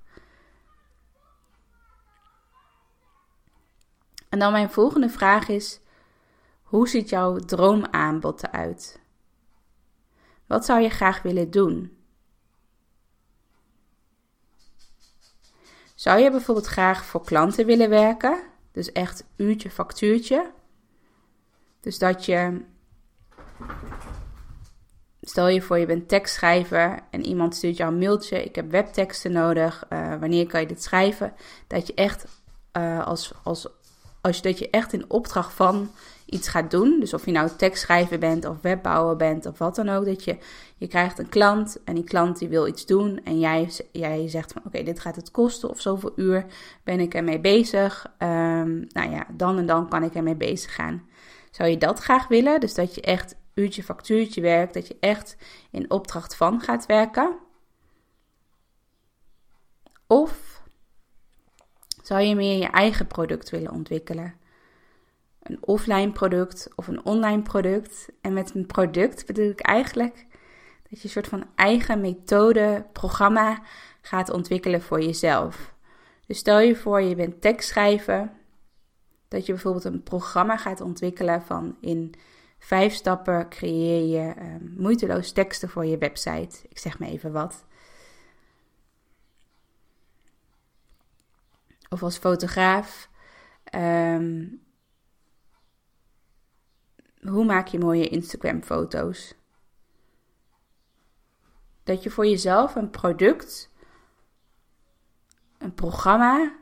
En 4.30 4.40
dan 4.40 4.52
mijn 4.52 4.70
volgende 4.70 5.10
vraag 5.10 5.48
is: 5.48 5.80
hoe 6.62 6.88
ziet 6.88 7.10
jouw 7.10 7.38
droomaanbod 7.38 8.44
eruit? 8.44 9.02
Wat 10.48 10.66
zou 10.66 10.82
je 10.82 10.90
graag 10.90 11.22
willen 11.22 11.52
doen? 11.52 12.03
Zou 16.04 16.20
je 16.20 16.32
bijvoorbeeld 16.32 16.68
graag 16.68 17.06
voor 17.06 17.24
klanten 17.24 17.66
willen 17.66 17.90
werken? 17.90 18.44
Dus 18.72 18.92
echt 18.92 19.24
uurtje 19.36 19.72
factuurtje. 19.72 20.52
Dus 21.82 21.98
dat 21.98 22.26
je 22.26 22.62
Stel 25.22 25.48
je 25.48 25.62
voor, 25.62 25.78
je 25.78 25.86
bent 25.86 26.08
tekstschrijver 26.08 27.00
en 27.10 27.26
iemand 27.26 27.56
stuurt 27.56 27.78
jou 27.78 27.92
een 27.92 28.00
mailtje. 28.00 28.44
Ik 28.44 28.56
heb 28.56 28.72
webteksten 28.72 29.32
nodig. 29.32 29.86
Uh, 29.90 30.20
wanneer 30.20 30.48
kan 30.48 30.62
je 30.62 30.68
dit 30.68 30.84
schrijven? 30.84 31.34
Dat 31.68 31.88
je 31.88 31.94
echt 31.94 32.26
uh, 32.78 33.06
als, 33.08 33.34
als, 33.44 33.68
als 34.22 34.42
dat 34.42 34.60
je 34.60 34.70
echt 34.70 34.94
in 34.94 35.10
opdracht 35.10 35.54
van 35.54 35.92
iets 36.34 36.48
gaat 36.48 36.72
doen. 36.72 37.00
Dus 37.00 37.14
of 37.14 37.26
je 37.26 37.32
nou 37.32 37.50
tekstschrijver 37.58 38.20
bent 38.20 38.46
of 38.46 38.62
webbouwer 38.62 39.16
bent 39.16 39.46
of 39.46 39.58
wat 39.58 39.76
dan 39.76 39.90
ook. 39.90 40.06
Dat 40.06 40.24
je, 40.24 40.38
je 40.78 40.88
krijgt 40.88 41.20
een 41.20 41.30
klant 41.30 41.84
en 41.84 41.96
die 41.96 42.04
klant 42.04 42.40
die 42.40 42.48
wil 42.48 42.68
iets 42.68 42.86
doen. 42.86 43.24
En 43.24 43.40
jij, 43.40 43.70
jij 43.92 44.28
zegt 44.28 44.54
van 44.54 44.62
oké, 44.66 44.84
dit 44.84 45.00
gaat 45.00 45.16
het 45.16 45.32
kosten 45.32 45.70
of 45.70 45.82
zoveel 45.82 46.12
uur 46.16 46.46
ben 46.84 47.00
ik 47.00 47.14
ermee 47.14 47.40
bezig. 47.40 48.06
Um, 48.20 48.88
nou 48.90 49.12
ja, 49.12 49.26
dan 49.32 49.58
en 49.58 49.66
dan 49.66 49.90
kan 49.90 50.04
ik 50.04 50.16
ermee 50.16 50.36
bezig 50.36 50.76
gaan. 50.76 51.04
Zou 51.52 51.70
je 51.70 51.78
dat 51.78 52.00
graag 52.00 52.28
willen? 52.28 52.60
Dus 52.60 52.74
dat 52.74 52.96
je 52.96 53.02
echt 53.02 53.36
uurtje 53.54 53.84
factuurtje 53.84 54.42
werkt, 54.42 54.74
dat 54.74 54.88
je 54.88 54.98
echt 55.00 55.38
in 55.72 55.92
opdracht 55.92 56.36
van 56.36 56.62
gaat 56.62 56.86
werken? 56.86 57.36
Of 60.08 60.62
zou 62.04 62.22
je 62.22 62.36
meer 62.36 62.58
je 62.58 62.68
eigen 62.68 63.08
product 63.08 63.50
willen 63.50 63.72
ontwikkelen? 63.72 64.42
Een 65.44 65.58
offline 65.62 66.12
product 66.12 66.70
of 66.76 66.88
een 66.88 67.06
online 67.06 67.42
product. 67.42 68.10
En 68.22 68.34
met 68.34 68.56
een 68.56 68.66
product 68.66 69.26
bedoel 69.26 69.50
ik 69.50 69.60
eigenlijk 69.60 70.26
dat 70.90 71.02
je 71.02 71.04
een 71.04 71.10
soort 71.10 71.28
van 71.28 71.46
eigen 71.56 72.02
methode, 72.02 72.86
programma 72.94 73.62
gaat 74.02 74.30
ontwikkelen 74.30 74.82
voor 74.82 75.02
jezelf. 75.02 75.74
Dus 76.26 76.38
stel 76.38 76.60
je 76.60 76.76
voor, 76.76 77.02
je 77.02 77.16
bent 77.16 77.42
tekstschrijver. 77.42 78.32
Dat 79.28 79.46
je 79.46 79.52
bijvoorbeeld 79.54 79.84
een 79.84 80.04
programma 80.04 80.58
gaat 80.58 80.82
ontwikkelen 80.82 81.42
van 81.42 81.78
in 81.82 82.14
vijf 82.60 82.94
stappen 82.94 83.50
creëer 83.50 84.20
je 84.20 84.34
uh, 84.36 84.44
moeiteloos 84.78 85.32
teksten 85.32 85.70
voor 85.70 85.86
je 85.86 85.98
website. 85.98 86.60
Ik 86.70 86.78
zeg 86.78 87.00
maar 87.00 87.10
even 87.10 87.32
wat. 87.32 87.66
Of 91.90 92.04
als 92.04 92.18
fotograaf. 92.18 93.10
Um, 93.76 94.63
hoe 97.28 97.46
maak 97.46 97.68
je 97.68 97.80
mooie 97.80 98.08
Instagram-foto's? 98.08 99.36
Dat 101.84 102.04
je 102.04 102.10
voor 102.10 102.26
jezelf 102.26 102.76
een 102.76 102.90
product, 102.90 103.70
een 105.58 105.74
programma 105.74 106.62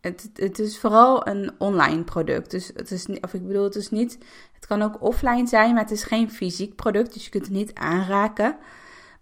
het, 0.00 0.30
het 0.34 0.58
is 0.58 0.78
vooral 0.78 1.26
een 1.26 1.50
online 1.58 2.04
product. 2.04 2.50
Dus 2.50 2.70
het 2.74 2.90
is, 2.90 3.06
of 3.20 3.34
ik 3.34 3.46
bedoel, 3.46 3.64
het 3.64 3.74
is 3.74 3.90
niet, 3.90 4.18
het 4.52 4.66
kan 4.66 4.82
ook 4.82 5.02
offline 5.02 5.46
zijn, 5.46 5.72
maar 5.72 5.82
het 5.82 5.90
is 5.90 6.02
geen 6.04 6.30
fysiek 6.30 6.74
product, 6.74 7.12
dus 7.12 7.24
je 7.24 7.30
kunt 7.30 7.44
het 7.46 7.54
niet 7.54 7.74
aanraken. 7.74 8.56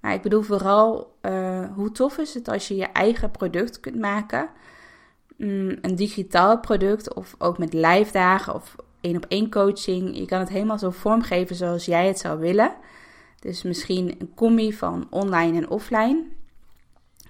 Maar 0.01 0.15
ik 0.15 0.23
bedoel 0.23 0.43
vooral, 0.43 1.17
uh, 1.23 1.75
hoe 1.75 1.93
tof 1.93 2.19
is 2.19 2.35
het 2.35 2.49
als 2.49 2.69
je 2.69 2.77
je 2.77 2.87
eigen 2.87 3.31
product 3.31 3.81
kunt 3.81 3.99
maken? 3.99 4.49
Mm, 5.37 5.79
een 5.81 5.95
digitaal 5.95 6.61
product 6.61 7.15
of 7.15 7.35
ook 7.39 7.59
met 7.59 7.73
live 7.73 8.13
dagen 8.13 8.55
of 8.55 8.77
één 9.07 9.17
op 9.17 9.25
één 9.29 9.51
coaching. 9.51 10.17
Je 10.17 10.27
kan 10.27 10.39
het 10.39 10.49
helemaal 10.49 10.79
zo 10.79 10.91
vormgeven 10.91 11.57
zoals 11.57 11.85
jij 11.85 12.07
het 12.07 12.19
zou 12.19 12.39
willen. 12.39 12.75
Dus 13.41 13.63
misschien 13.63 14.15
een 14.19 14.35
combi 14.35 14.73
van 14.73 15.07
online 15.11 15.57
en 15.57 15.69
offline. 15.69 16.25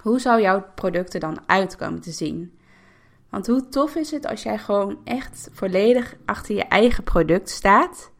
Hoe 0.01 0.19
zou 0.19 0.41
jouw 0.41 0.65
product 0.75 1.13
er 1.13 1.19
dan 1.19 1.39
uitkomen 1.45 2.01
te 2.01 2.11
zien? 2.11 2.59
Want 3.29 3.47
hoe 3.47 3.69
tof 3.69 3.95
is 3.95 4.11
het 4.11 4.27
als 4.27 4.43
jij 4.43 4.57
gewoon 4.57 4.97
echt 5.03 5.49
volledig 5.51 6.15
achter 6.25 6.55
je 6.55 6.63
eigen 6.63 7.03
product 7.03 7.49
staat? 7.49 8.11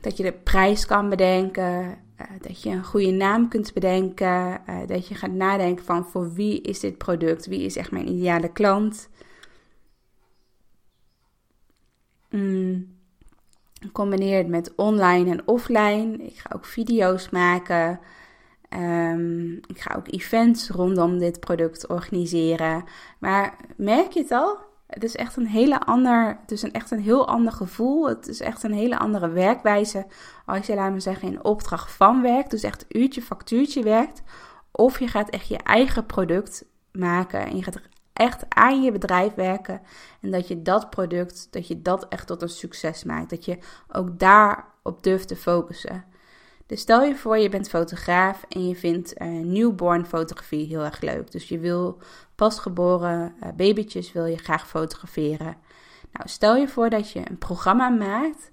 Dat 0.00 0.16
je 0.16 0.22
de 0.22 0.32
prijs 0.32 0.86
kan 0.86 1.08
bedenken, 1.08 1.98
uh, 2.20 2.26
dat 2.40 2.62
je 2.62 2.70
een 2.70 2.84
goede 2.84 3.10
naam 3.10 3.48
kunt 3.48 3.72
bedenken, 3.72 4.60
uh, 4.68 4.86
dat 4.86 5.08
je 5.08 5.14
gaat 5.14 5.30
nadenken 5.30 5.84
van 5.84 6.04
voor 6.04 6.32
wie 6.32 6.60
is 6.60 6.80
dit 6.80 6.98
product, 6.98 7.46
wie 7.46 7.64
is 7.64 7.76
echt 7.76 7.90
mijn 7.90 8.08
ideale 8.08 8.52
klant. 8.52 9.08
Mm. 12.32 13.00
Combineer 13.92 14.38
het 14.38 14.48
met 14.48 14.72
online 14.76 15.30
en 15.30 15.48
offline. 15.48 16.16
Ik 16.16 16.38
ga 16.38 16.50
ook 16.54 16.64
video's 16.64 17.30
maken. 17.30 18.00
Um, 18.76 19.60
ik 19.66 19.80
ga 19.80 19.94
ook 19.94 20.12
events 20.12 20.68
rondom 20.68 21.18
dit 21.18 21.40
product 21.40 21.86
organiseren. 21.86 22.84
Maar 23.18 23.56
merk 23.76 24.12
je 24.12 24.20
het 24.20 24.30
al? 24.30 24.58
Het 24.86 25.04
is 25.04 25.16
echt 25.16 25.36
een 25.36 25.46
hele 25.46 25.80
ander, 25.80 26.38
het 26.40 26.50
is 26.50 26.62
een 26.62 26.72
echt 26.72 26.90
een 26.90 27.00
heel 27.00 27.28
ander 27.28 27.52
gevoel. 27.52 28.08
Het 28.08 28.28
is 28.28 28.40
echt 28.40 28.62
een 28.62 28.72
hele 28.72 28.98
andere 28.98 29.28
werkwijze. 29.28 30.06
Als 30.46 30.66
je, 30.66 30.74
laat 30.74 30.92
me 30.92 31.00
zeggen, 31.00 31.28
in 31.28 31.44
opdracht 31.44 31.92
van 31.92 32.22
werkt, 32.22 32.50
dus 32.50 32.62
echt 32.62 32.84
uurtje 32.88 33.22
factuurtje 33.22 33.82
werkt. 33.82 34.22
Of 34.70 34.98
je 34.98 35.08
gaat 35.08 35.30
echt 35.30 35.48
je 35.48 35.58
eigen 35.58 36.06
product 36.06 36.64
maken 36.92 37.40
en 37.46 37.56
je 37.56 37.62
gaat 37.62 37.80
echt 38.12 38.44
aan 38.48 38.82
je 38.82 38.92
bedrijf 38.92 39.34
werken. 39.34 39.80
En 40.20 40.30
dat 40.30 40.48
je 40.48 40.62
dat 40.62 40.90
product, 40.90 41.48
dat 41.50 41.66
je 41.66 41.82
dat 41.82 42.08
echt 42.08 42.26
tot 42.26 42.42
een 42.42 42.48
succes 42.48 43.04
maakt. 43.04 43.30
Dat 43.30 43.44
je 43.44 43.58
ook 43.88 44.18
daarop 44.18 45.02
durft 45.02 45.28
te 45.28 45.36
focussen. 45.36 46.04
Dus 46.66 46.80
stel 46.80 47.02
je 47.02 47.16
voor, 47.16 47.38
je 47.38 47.48
bent 47.48 47.68
fotograaf 47.68 48.44
en 48.48 48.68
je 48.68 48.76
vindt 48.76 49.20
uh, 49.20 49.28
newborn 49.28 50.06
fotografie 50.06 50.66
heel 50.66 50.84
erg 50.84 51.00
leuk. 51.00 51.30
Dus 51.30 51.48
je 51.48 51.58
wil 51.58 51.98
pasgeboren 52.34 53.34
uh, 53.42 53.48
babytjes 53.56 54.12
wil 54.12 54.26
je 54.26 54.36
graag 54.36 54.68
fotograferen. 54.68 55.56
Nou, 56.12 56.28
stel 56.28 56.56
je 56.56 56.68
voor 56.68 56.90
dat 56.90 57.10
je 57.10 57.22
een 57.30 57.38
programma 57.38 57.88
maakt 57.88 58.50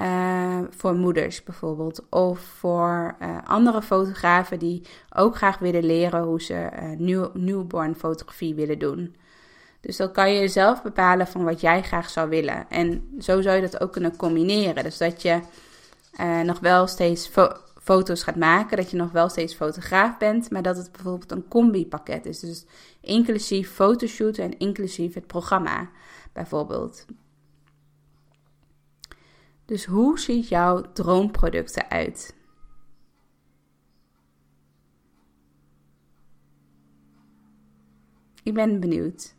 uh, 0.00 0.58
voor 0.70 0.94
moeders 0.94 1.42
bijvoorbeeld. 1.42 2.04
Of 2.10 2.40
voor 2.40 3.16
andere 3.44 3.82
fotografen 3.82 4.58
die 4.58 4.82
ook 5.14 5.36
graag 5.36 5.58
willen 5.58 5.84
leren 5.84 6.22
hoe 6.22 6.42
ze 6.42 6.68
nieuw, 6.98 7.30
newborn 7.34 7.94
fotografie 7.94 8.54
willen 8.54 8.78
doen. 8.78 9.16
Dus 9.80 9.96
dan 9.96 10.12
kan 10.12 10.32
je 10.32 10.48
zelf 10.48 10.82
bepalen 10.82 11.26
van 11.26 11.44
wat 11.44 11.60
jij 11.60 11.82
graag 11.82 12.10
zou 12.10 12.28
willen. 12.28 12.70
En 12.70 13.08
zo 13.18 13.40
zou 13.40 13.56
je 13.56 13.62
dat 13.62 13.80
ook 13.80 13.92
kunnen 13.92 14.16
combineren. 14.16 14.82
Dus 14.82 14.98
dat 14.98 15.22
je 15.22 15.40
uh, 16.20 16.40
nog 16.40 16.60
wel 16.60 16.86
steeds 16.86 17.30
foto's 17.82 18.22
gaat 18.22 18.36
maken, 18.36 18.76
dat 18.76 18.90
je 18.90 18.96
nog 18.96 19.12
wel 19.12 19.28
steeds 19.28 19.54
fotograaf 19.54 20.18
bent, 20.18 20.50
maar 20.50 20.62
dat 20.62 20.76
het 20.76 20.92
bijvoorbeeld 20.92 21.30
een 21.30 21.48
combi-pakket 21.48 22.26
is. 22.26 22.38
Dus 22.38 22.64
inclusief 23.00 23.70
fotoshoot 23.70 24.38
en 24.38 24.58
inclusief 24.58 25.14
het 25.14 25.26
programma, 25.26 25.88
bijvoorbeeld. 26.32 27.04
Dus 29.66 29.84
hoe 29.84 30.18
ziet 30.18 30.48
jouw 30.48 30.92
droomproduct 30.92 31.76
eruit? 31.76 32.34
Ik 38.42 38.54
ben 38.54 38.80
benieuwd. 38.80 39.34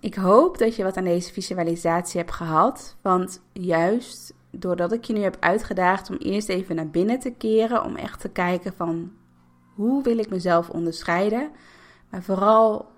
Ik 0.00 0.14
hoop 0.14 0.58
dat 0.58 0.76
je 0.76 0.82
wat 0.82 0.96
aan 0.96 1.04
deze 1.04 1.32
visualisatie 1.32 2.20
hebt 2.20 2.32
gehad. 2.32 2.96
Want 3.02 3.42
juist 3.52 4.34
doordat 4.50 4.92
ik 4.92 5.04
je 5.04 5.12
nu 5.12 5.20
heb 5.20 5.36
uitgedaagd 5.40 6.10
om 6.10 6.16
eerst 6.16 6.48
even 6.48 6.76
naar 6.76 6.90
binnen 6.90 7.18
te 7.18 7.30
keren, 7.30 7.84
om 7.84 7.96
echt 7.96 8.20
te 8.20 8.28
kijken 8.28 8.72
van 8.72 9.12
hoe 9.74 10.02
wil 10.02 10.18
ik 10.18 10.30
mezelf 10.30 10.70
onderscheiden. 10.70 11.50
Maar 12.10 12.22
vooral 12.22 12.96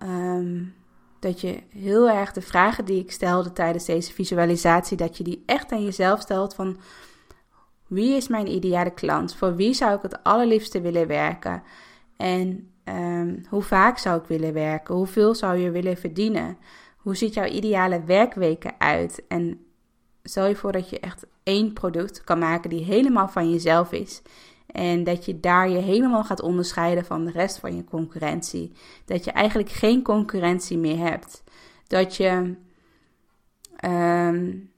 ehm, 0.00 0.64
dat 1.18 1.40
je 1.40 1.62
heel 1.68 2.10
erg 2.10 2.32
de 2.32 2.40
vragen 2.40 2.84
die 2.84 3.00
ik 3.00 3.12
stelde 3.12 3.52
tijdens 3.52 3.84
deze 3.84 4.12
visualisatie, 4.12 4.96
dat 4.96 5.16
je 5.16 5.24
die 5.24 5.42
echt 5.46 5.72
aan 5.72 5.84
jezelf 5.84 6.20
stelt 6.20 6.54
van 6.54 6.76
wie 7.86 8.16
is 8.16 8.28
mijn 8.28 8.46
ideale 8.50 8.94
klant? 8.94 9.34
Voor 9.34 9.56
wie 9.56 9.74
zou 9.74 9.94
ik 9.96 10.02
het 10.02 10.22
allerliefste 10.22 10.80
willen 10.80 11.06
werken? 11.06 11.62
En 12.16 12.70
Ehm, 12.90 13.36
hoe 13.48 13.62
vaak 13.62 13.98
zou 13.98 14.20
ik 14.20 14.26
willen 14.26 14.52
werken? 14.52 14.94
Hoeveel 14.94 15.34
zou 15.34 15.58
je 15.58 15.70
willen 15.70 15.96
verdienen? 15.96 16.58
Hoe 16.96 17.16
ziet 17.16 17.34
jouw 17.34 17.46
ideale 17.46 18.04
werkweken 18.04 18.74
uit? 18.78 19.22
En 19.28 19.66
stel 20.22 20.46
je 20.46 20.56
voor 20.56 20.72
dat 20.72 20.90
je 20.90 21.00
echt 21.00 21.26
één 21.42 21.72
product 21.72 22.24
kan 22.24 22.38
maken 22.38 22.70
die 22.70 22.84
helemaal 22.84 23.28
van 23.28 23.50
jezelf 23.50 23.92
is. 23.92 24.22
En 24.72 25.04
dat 25.04 25.24
je 25.24 25.40
daar 25.40 25.68
je 25.68 25.78
helemaal 25.78 26.24
gaat 26.24 26.42
onderscheiden 26.42 27.04
van 27.04 27.24
de 27.24 27.30
rest 27.30 27.58
van 27.58 27.76
je 27.76 27.84
concurrentie. 27.84 28.72
Dat 29.04 29.24
je 29.24 29.30
eigenlijk 29.30 29.70
geen 29.70 30.02
concurrentie 30.02 30.78
meer 30.78 30.98
hebt. 30.98 31.42
Dat 31.86 32.16
je 32.16 32.54
um, 33.84 34.70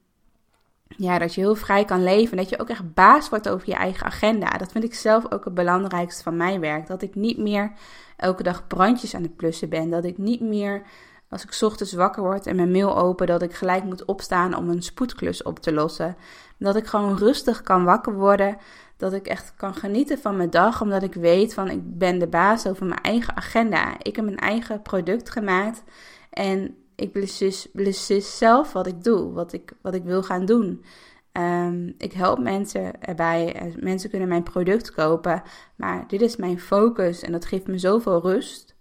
ja, 0.97 1.19
dat 1.19 1.35
je 1.35 1.41
heel 1.41 1.55
vrij 1.55 1.85
kan 1.85 2.03
leven. 2.03 2.31
En 2.31 2.37
dat 2.37 2.49
je 2.49 2.59
ook 2.59 2.69
echt 2.69 2.95
baas 2.95 3.29
wordt 3.29 3.49
over 3.49 3.69
je 3.69 3.75
eigen 3.75 4.07
agenda. 4.07 4.49
Dat 4.49 4.73
vind 4.73 4.85
ik 4.85 4.95
zelf 4.95 5.33
ook 5.33 5.45
het 5.45 5.55
belangrijkste 5.55 6.23
van 6.23 6.37
mijn 6.37 6.61
werk. 6.61 6.87
Dat 6.87 7.03
ik 7.03 7.15
niet 7.15 7.39
meer 7.39 7.73
elke 8.17 8.43
dag 8.43 8.67
brandjes 8.67 9.15
aan 9.15 9.23
het 9.23 9.37
plussen 9.37 9.69
ben. 9.69 9.91
Dat 9.91 10.05
ik 10.05 10.19
niet 10.19 10.41
meer, 10.41 10.83
als 11.29 11.43
ik 11.43 11.59
ochtends 11.61 11.93
wakker 11.93 12.23
word 12.23 12.47
en 12.47 12.57
mijn 12.57 12.71
mail 12.71 12.97
open, 12.97 13.27
dat 13.27 13.43
ik 13.43 13.55
gelijk 13.55 13.85
moet 13.85 14.05
opstaan 14.05 14.57
om 14.57 14.69
een 14.69 14.83
spoedklus 14.83 15.43
op 15.43 15.59
te 15.59 15.73
lossen. 15.73 16.17
Dat 16.59 16.77
ik 16.77 16.87
gewoon 16.87 17.17
rustig 17.17 17.63
kan 17.63 17.85
wakker 17.85 18.15
worden. 18.15 18.57
Dat 19.03 19.13
ik 19.13 19.27
echt 19.27 19.55
kan 19.57 19.75
genieten 19.75 20.19
van 20.19 20.37
mijn 20.37 20.51
dag, 20.51 20.81
omdat 20.81 21.03
ik 21.03 21.15
weet 21.15 21.55
van 21.55 21.71
ik 21.71 21.99
ben 21.99 22.19
de 22.19 22.27
baas 22.27 22.67
over 22.67 22.87
mijn 22.87 23.01
eigen 23.01 23.37
agenda. 23.37 23.95
Ik 23.99 24.17
heb 24.17 24.25
mijn 24.25 24.39
eigen 24.39 24.83
product 24.83 25.31
gemaakt. 25.31 25.83
En 26.31 26.77
ik 26.95 27.13
beslis, 27.13 28.39
zelf 28.39 28.73
wat 28.73 28.87
ik 28.87 29.05
doe, 29.05 29.33
wat 29.33 29.53
ik, 29.53 29.73
wat 29.81 29.95
ik 29.95 30.05
wil 30.05 30.23
gaan 30.23 30.45
doen. 30.45 30.85
Ehm, 31.33 31.93
ik 31.99 32.13
help 32.13 32.39
mensen 32.39 33.03
erbij. 33.03 33.55
Eh, 33.55 33.75
mensen 33.81 34.11
kunnen 34.11 34.29
mijn 34.29 34.43
product 34.43 34.93
kopen. 34.93 35.43
Maar 35.77 36.05
dit 36.09 36.21
is 36.21 36.37
mijn 36.37 36.61
focus 36.61 37.23
en 37.23 37.33
dat 37.33 37.45
geeft 37.45 37.67
me 37.67 37.79
zoveel 37.79 38.21
rust. 38.21 38.75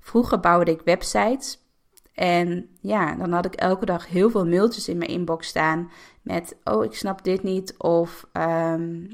Vroeger 0.00 0.40
bouwde 0.40 0.70
ik 0.70 0.80
websites. 0.84 1.60
En 2.14 2.68
ja, 2.80 3.14
dan 3.14 3.32
had 3.32 3.44
ik 3.44 3.54
elke 3.54 3.84
dag 3.84 4.08
heel 4.08 4.30
veel 4.30 4.46
mailtjes 4.46 4.88
in 4.88 4.98
mijn 4.98 5.10
inbox 5.10 5.46
staan. 5.46 5.90
Met: 6.22 6.56
Oh, 6.64 6.84
ik 6.84 6.94
snap 6.94 7.24
dit 7.24 7.42
niet. 7.42 7.74
Of 7.76 8.26
ehm, 8.32 9.04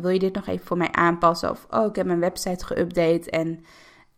wil 0.00 0.10
je 0.10 0.18
dit 0.18 0.34
nog 0.34 0.46
even 0.46 0.66
voor 0.66 0.76
mij 0.76 0.92
aanpassen? 0.92 1.50
Of 1.50 1.66
oh, 1.70 1.86
ik 1.86 1.96
heb 1.96 2.06
mijn 2.06 2.20
website 2.20 2.64
geüpdate 2.64 3.30
en 3.30 3.64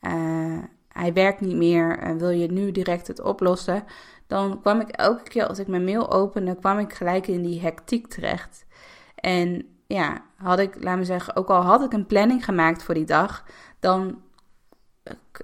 uh, 0.00 0.62
hij 0.88 1.12
werkt 1.12 1.40
niet 1.40 1.56
meer 1.56 1.98
en 1.98 2.18
wil 2.18 2.30
je 2.30 2.52
nu 2.52 2.72
direct 2.72 3.06
het 3.06 3.20
oplossen, 3.20 3.84
dan 4.26 4.60
kwam 4.60 4.80
ik 4.80 4.88
elke 4.88 5.22
keer 5.22 5.46
als 5.46 5.58
ik 5.58 5.66
mijn 5.66 5.84
mail 5.84 6.12
opende, 6.12 6.56
kwam 6.56 6.78
ik 6.78 6.92
gelijk 6.92 7.26
in 7.26 7.42
die 7.42 7.60
hectiek 7.60 8.06
terecht. 8.06 8.66
En 9.14 9.66
ja, 9.86 10.22
had 10.36 10.58
ik, 10.58 10.82
laat 10.82 10.96
me 10.96 11.04
zeggen, 11.04 11.36
ook 11.36 11.48
al 11.48 11.62
had 11.62 11.82
ik 11.82 11.92
een 11.92 12.06
planning 12.06 12.44
gemaakt 12.44 12.82
voor 12.82 12.94
die 12.94 13.04
dag, 13.04 13.44
dan, 13.80 14.22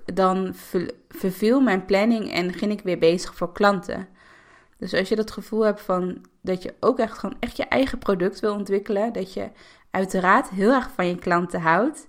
dan 0.05 0.55
verviel 1.09 1.61
mijn 1.61 1.85
planning 1.85 2.33
en 2.33 2.53
ging 2.53 2.73
ik 2.73 2.81
weer 2.81 2.99
bezig 2.99 3.35
voor 3.35 3.53
klanten. 3.53 4.09
Dus 4.77 4.95
als 4.95 5.09
je 5.09 5.17
dat 5.17 5.31
gevoel 5.31 5.65
hebt 5.65 5.81
van 5.81 6.25
dat 6.41 6.63
je 6.63 6.75
ook 6.81 6.99
echt 6.99 7.19
gewoon 7.19 7.37
echt 7.41 7.57
je 7.57 7.65
eigen 7.65 7.99
product 7.99 8.41
wil 8.41 8.55
ontwikkelen, 8.55 9.13
dat 9.13 9.33
je 9.33 9.51
uiteraard 9.91 10.49
heel 10.49 10.73
erg 10.73 10.91
van 10.91 11.07
je 11.07 11.15
klanten 11.15 11.61
houdt, 11.61 12.09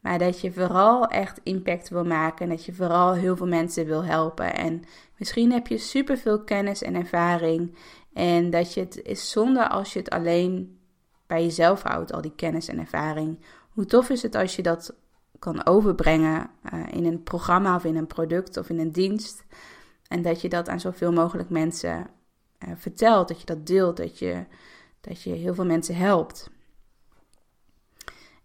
maar 0.00 0.18
dat 0.18 0.40
je 0.40 0.52
vooral 0.52 1.06
echt 1.06 1.40
impact 1.42 1.88
wil 1.88 2.04
maken. 2.04 2.44
En 2.44 2.56
dat 2.56 2.64
je 2.64 2.74
vooral 2.74 3.12
heel 3.12 3.36
veel 3.36 3.46
mensen 3.46 3.86
wil 3.86 4.04
helpen. 4.04 4.54
En 4.54 4.82
misschien 5.16 5.52
heb 5.52 5.66
je 5.66 5.78
superveel 5.78 6.44
kennis 6.44 6.82
en 6.82 6.94
ervaring. 6.94 7.76
En 8.12 8.50
dat 8.50 8.74
je 8.74 8.80
het 8.80 9.02
is 9.02 9.30
zonde 9.30 9.68
als 9.68 9.92
je 9.92 9.98
het 9.98 10.10
alleen 10.10 10.78
bij 11.26 11.42
jezelf 11.42 11.82
houdt, 11.82 12.12
al 12.12 12.20
die 12.20 12.34
kennis 12.34 12.68
en 12.68 12.78
ervaring. 12.78 13.38
Hoe 13.70 13.84
tof 13.84 14.10
is 14.10 14.22
het 14.22 14.34
als 14.34 14.56
je 14.56 14.62
dat 14.62 14.94
kan 15.38 15.66
overbrengen 15.66 16.50
uh, 16.72 16.80
in 16.90 17.04
een 17.04 17.22
programma 17.22 17.76
of 17.76 17.84
in 17.84 17.96
een 17.96 18.06
product 18.06 18.56
of 18.56 18.68
in 18.68 18.78
een 18.78 18.92
dienst. 18.92 19.44
En 20.08 20.22
dat 20.22 20.40
je 20.40 20.48
dat 20.48 20.68
aan 20.68 20.80
zoveel 20.80 21.12
mogelijk 21.12 21.50
mensen 21.50 22.06
uh, 22.68 22.72
vertelt, 22.76 23.28
dat 23.28 23.40
je 23.40 23.46
dat 23.46 23.66
deelt, 23.66 23.96
dat 23.96 24.18
je, 24.18 24.44
dat 25.00 25.22
je 25.22 25.30
heel 25.30 25.54
veel 25.54 25.64
mensen 25.64 25.96
helpt. 25.96 26.50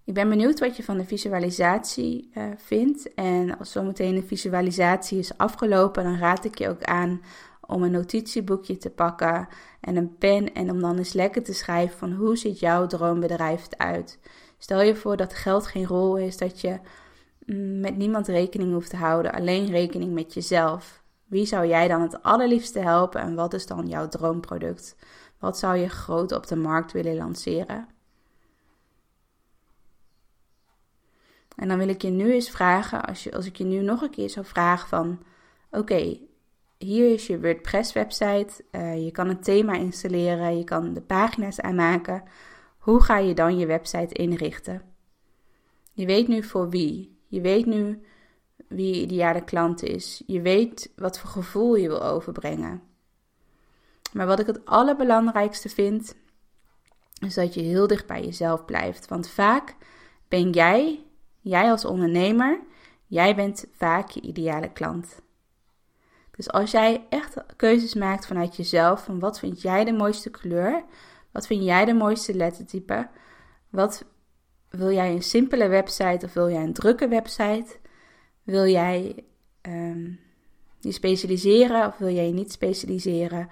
Ik 0.07 0.13
ben 0.13 0.29
benieuwd 0.29 0.59
wat 0.59 0.77
je 0.77 0.83
van 0.83 0.97
de 0.97 1.05
visualisatie 1.05 2.31
uh, 2.33 2.43
vindt. 2.57 3.13
En 3.13 3.57
als 3.57 3.71
zometeen 3.71 4.15
de 4.15 4.23
visualisatie 4.23 5.19
is 5.19 5.37
afgelopen, 5.37 6.03
dan 6.03 6.17
raad 6.17 6.45
ik 6.45 6.57
je 6.57 6.69
ook 6.69 6.83
aan 6.83 7.21
om 7.61 7.83
een 7.83 7.91
notitieboekje 7.91 8.77
te 8.77 8.89
pakken 8.89 9.47
en 9.81 9.95
een 9.95 10.17
pen 10.17 10.53
en 10.53 10.71
om 10.71 10.81
dan 10.81 10.97
eens 10.97 11.13
lekker 11.13 11.43
te 11.43 11.53
schrijven 11.53 11.97
van 11.97 12.11
hoe 12.11 12.37
ziet 12.37 12.59
jouw 12.59 12.87
droombedrijf 12.87 13.67
eruit. 13.69 14.19
Stel 14.57 14.81
je 14.81 14.95
voor 14.95 15.17
dat 15.17 15.33
geld 15.33 15.67
geen 15.67 15.85
rol 15.85 16.17
is, 16.17 16.37
dat 16.37 16.61
je 16.61 16.79
mm, 17.45 17.79
met 17.79 17.97
niemand 17.97 18.27
rekening 18.27 18.73
hoeft 18.73 18.89
te 18.89 18.97
houden, 18.97 19.31
alleen 19.33 19.69
rekening 19.69 20.13
met 20.13 20.33
jezelf. 20.33 21.03
Wie 21.25 21.45
zou 21.45 21.67
jij 21.67 21.87
dan 21.87 22.01
het 22.01 22.23
allerliefste 22.23 22.79
helpen 22.79 23.21
en 23.21 23.35
wat 23.35 23.53
is 23.53 23.65
dan 23.65 23.87
jouw 23.87 24.07
droomproduct? 24.07 24.95
Wat 25.39 25.57
zou 25.57 25.77
je 25.77 25.89
groot 25.89 26.31
op 26.31 26.47
de 26.47 26.55
markt 26.55 26.91
willen 26.91 27.15
lanceren? 27.15 27.96
En 31.57 31.67
dan 31.67 31.77
wil 31.77 31.87
ik 31.87 32.01
je 32.01 32.09
nu 32.09 32.31
eens 32.31 32.49
vragen, 32.49 33.05
als, 33.05 33.23
je, 33.23 33.31
als 33.31 33.45
ik 33.45 33.55
je 33.55 33.63
nu 33.63 33.81
nog 33.81 34.01
een 34.01 34.09
keer 34.09 34.29
zou 34.29 34.45
vragen 34.45 34.87
van, 34.87 35.19
oké, 35.71 36.19
hier 36.77 37.13
is 37.13 37.27
je 37.27 37.39
WordPress 37.39 37.93
website, 37.93 38.63
uh, 38.71 39.03
je 39.03 39.11
kan 39.11 39.29
een 39.29 39.41
thema 39.41 39.73
installeren, 39.73 40.57
je 40.57 40.63
kan 40.63 40.93
de 40.93 41.01
pagina's 41.01 41.59
aanmaken. 41.59 42.23
Hoe 42.77 43.01
ga 43.01 43.17
je 43.17 43.33
dan 43.33 43.57
je 43.57 43.65
website 43.65 44.13
inrichten? 44.13 44.81
Je 45.93 46.05
weet 46.05 46.27
nu 46.27 46.43
voor 46.43 46.69
wie, 46.69 47.17
je 47.27 47.41
weet 47.41 47.65
nu 47.65 48.01
wie 48.67 48.95
je 48.95 49.01
ideale 49.01 49.43
klant 49.43 49.83
is, 49.83 50.23
je 50.25 50.41
weet 50.41 50.91
wat 50.95 51.19
voor 51.19 51.29
gevoel 51.29 51.75
je 51.75 51.87
wil 51.87 52.03
overbrengen. 52.03 52.81
Maar 54.13 54.27
wat 54.27 54.39
ik 54.39 54.47
het 54.47 54.65
allerbelangrijkste 54.65 55.69
vind, 55.69 56.15
is 57.19 57.33
dat 57.33 57.53
je 57.53 57.61
heel 57.61 57.87
dicht 57.87 58.07
bij 58.07 58.23
jezelf 58.23 58.65
blijft. 58.65 59.07
Want 59.07 59.29
vaak 59.29 59.75
ben 60.27 60.49
jij 60.49 61.06
Jij 61.47 61.71
als 61.71 61.85
ondernemer, 61.85 62.59
jij 63.05 63.35
bent 63.35 63.65
vaak 63.71 64.09
je 64.09 64.21
ideale 64.21 64.71
klant. 64.71 65.21
Dus 66.31 66.51
als 66.51 66.71
jij 66.71 67.05
echt 67.09 67.35
keuzes 67.55 67.93
maakt 67.93 68.27
vanuit 68.27 68.55
jezelf, 68.55 69.03
van 69.03 69.19
wat 69.19 69.39
vind 69.39 69.61
jij 69.61 69.85
de 69.85 69.93
mooiste 69.93 70.29
kleur, 70.29 70.83
wat 71.31 71.47
vind 71.47 71.63
jij 71.63 71.85
de 71.85 71.93
mooiste 71.93 72.35
lettertype, 72.35 73.07
wat 73.69 74.05
wil 74.69 74.91
jij 74.91 75.11
een 75.11 75.23
simpele 75.23 75.67
website 75.67 76.25
of 76.25 76.33
wil 76.33 76.49
jij 76.49 76.63
een 76.63 76.73
drukke 76.73 77.07
website, 77.07 77.77
wil 78.43 78.65
jij 78.65 79.23
um, 79.61 80.19
je 80.79 80.91
specialiseren 80.91 81.87
of 81.87 81.97
wil 81.97 82.13
jij 82.13 82.27
je 82.27 82.33
niet 82.33 82.51
specialiseren, 82.51 83.49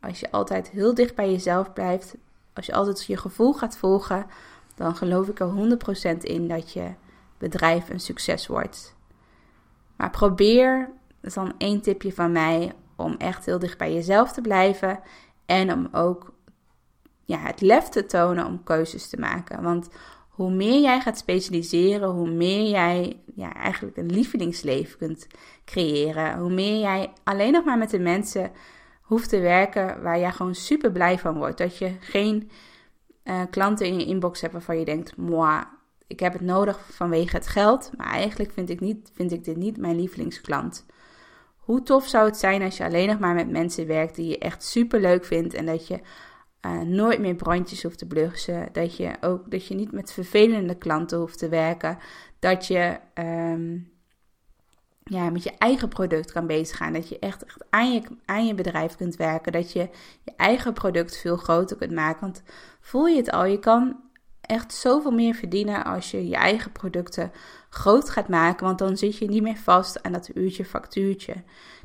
als 0.00 0.20
je 0.20 0.30
altijd 0.30 0.70
heel 0.70 0.94
dicht 0.94 1.14
bij 1.14 1.30
jezelf 1.30 1.72
blijft, 1.72 2.16
als 2.52 2.66
je 2.66 2.72
altijd 2.72 3.04
je 3.04 3.16
gevoel 3.16 3.52
gaat 3.52 3.76
volgen, 3.76 4.26
dan 4.74 4.96
geloof 4.96 5.28
ik 5.28 5.40
er 5.40 5.78
100% 6.14 6.18
in 6.18 6.48
dat 6.48 6.72
je 6.72 6.94
bedrijf 7.38 7.90
een 7.90 8.00
succes 8.00 8.46
wordt. 8.46 8.96
Maar 9.96 10.10
probeer, 10.10 10.90
dat 11.20 11.30
is 11.30 11.34
dan 11.34 11.54
één 11.58 11.80
tipje 11.80 12.12
van 12.12 12.32
mij, 12.32 12.72
om 12.96 13.14
echt 13.18 13.46
heel 13.46 13.58
dicht 13.58 13.78
bij 13.78 13.92
jezelf 13.94 14.32
te 14.32 14.40
blijven 14.40 15.00
en 15.46 15.72
om 15.72 15.88
ook 15.92 16.32
ja, 17.24 17.38
het 17.38 17.60
lef 17.60 17.88
te 17.88 18.06
tonen 18.06 18.46
om 18.46 18.62
keuzes 18.62 19.08
te 19.08 19.20
maken. 19.20 19.62
Want 19.62 19.88
hoe 20.28 20.50
meer 20.50 20.80
jij 20.80 21.00
gaat 21.00 21.18
specialiseren, 21.18 22.08
hoe 22.08 22.30
meer 22.30 22.70
jij 22.70 23.20
ja, 23.34 23.54
eigenlijk 23.54 23.96
een 23.96 24.10
lievelingsleven 24.10 24.98
kunt 24.98 25.26
creëren. 25.64 26.38
Hoe 26.38 26.52
meer 26.52 26.78
jij 26.78 27.12
alleen 27.24 27.52
nog 27.52 27.64
maar 27.64 27.78
met 27.78 27.90
de 27.90 27.98
mensen 27.98 28.52
hoeft 29.02 29.28
te 29.28 29.40
werken 29.40 30.02
waar 30.02 30.18
jij 30.18 30.32
gewoon 30.32 30.54
super 30.54 30.92
blij 30.92 31.18
van 31.18 31.36
wordt. 31.36 31.58
Dat 31.58 31.78
je 31.78 31.96
geen 32.00 32.50
uh, 33.24 33.40
klanten 33.50 33.86
in 33.86 33.98
je 33.98 34.06
inbox 34.06 34.40
hebt 34.40 34.52
waarvan 34.52 34.78
je 34.78 34.84
denkt, 34.84 35.16
moi, 35.16 35.62
ik 36.06 36.20
heb 36.20 36.32
het 36.32 36.42
nodig 36.42 36.78
vanwege 36.90 37.36
het 37.36 37.46
geld, 37.46 37.90
maar 37.96 38.06
eigenlijk 38.06 38.52
vind 38.52 38.70
ik, 38.70 38.80
niet, 38.80 39.10
vind 39.14 39.32
ik 39.32 39.44
dit 39.44 39.56
niet 39.56 39.76
mijn 39.76 39.96
lievelingsklant. 39.96 40.86
Hoe 41.56 41.82
tof 41.82 42.06
zou 42.06 42.26
het 42.26 42.36
zijn 42.36 42.62
als 42.62 42.76
je 42.76 42.84
alleen 42.84 43.08
nog 43.08 43.18
maar 43.18 43.34
met 43.34 43.50
mensen 43.50 43.86
werkt 43.86 44.14
die 44.14 44.28
je 44.28 44.38
echt 44.38 44.64
super 44.64 45.00
leuk 45.00 45.24
vindt 45.24 45.54
en 45.54 45.66
dat 45.66 45.86
je 45.86 46.00
uh, 46.66 46.80
nooit 46.80 47.18
meer 47.18 47.34
brandjes 47.34 47.82
hoeft 47.82 47.98
te 47.98 48.06
blussen. 48.06 48.68
Dat 48.72 48.96
je 48.96 49.12
ook 49.20 49.50
dat 49.50 49.66
je 49.66 49.74
niet 49.74 49.92
met 49.92 50.12
vervelende 50.12 50.74
klanten 50.74 51.18
hoeft 51.18 51.38
te 51.38 51.48
werken. 51.48 51.98
Dat 52.38 52.66
je 52.66 52.98
um, 53.14 53.92
ja, 55.04 55.30
met 55.30 55.42
je 55.42 55.52
eigen 55.58 55.88
product 55.88 56.32
kan 56.32 56.46
bezig 56.46 56.76
gaan. 56.76 56.92
Dat 56.92 57.08
je 57.08 57.18
echt, 57.18 57.44
echt 57.44 57.64
aan, 57.70 57.92
je, 57.92 58.02
aan 58.24 58.46
je 58.46 58.54
bedrijf 58.54 58.96
kunt 58.96 59.16
werken. 59.16 59.52
Dat 59.52 59.72
je 59.72 59.88
je 60.22 60.32
eigen 60.36 60.72
product 60.72 61.16
veel 61.16 61.36
groter 61.36 61.76
kunt 61.76 61.92
maken. 61.92 62.20
Want 62.20 62.42
voel 62.80 63.06
je 63.06 63.16
het 63.16 63.30
al, 63.30 63.44
je 63.44 63.58
kan 63.58 64.05
echt 64.46 64.74
zoveel 64.74 65.10
meer 65.10 65.34
verdienen 65.34 65.84
als 65.84 66.10
je 66.10 66.28
je 66.28 66.34
eigen 66.34 66.72
producten 66.72 67.32
groot 67.70 68.10
gaat 68.10 68.28
maken. 68.28 68.66
Want 68.66 68.78
dan 68.78 68.96
zit 68.96 69.16
je 69.16 69.28
niet 69.28 69.42
meer 69.42 69.56
vast 69.56 70.02
aan 70.02 70.12
dat 70.12 70.30
uurtje 70.34 70.64
factuurtje. 70.64 71.34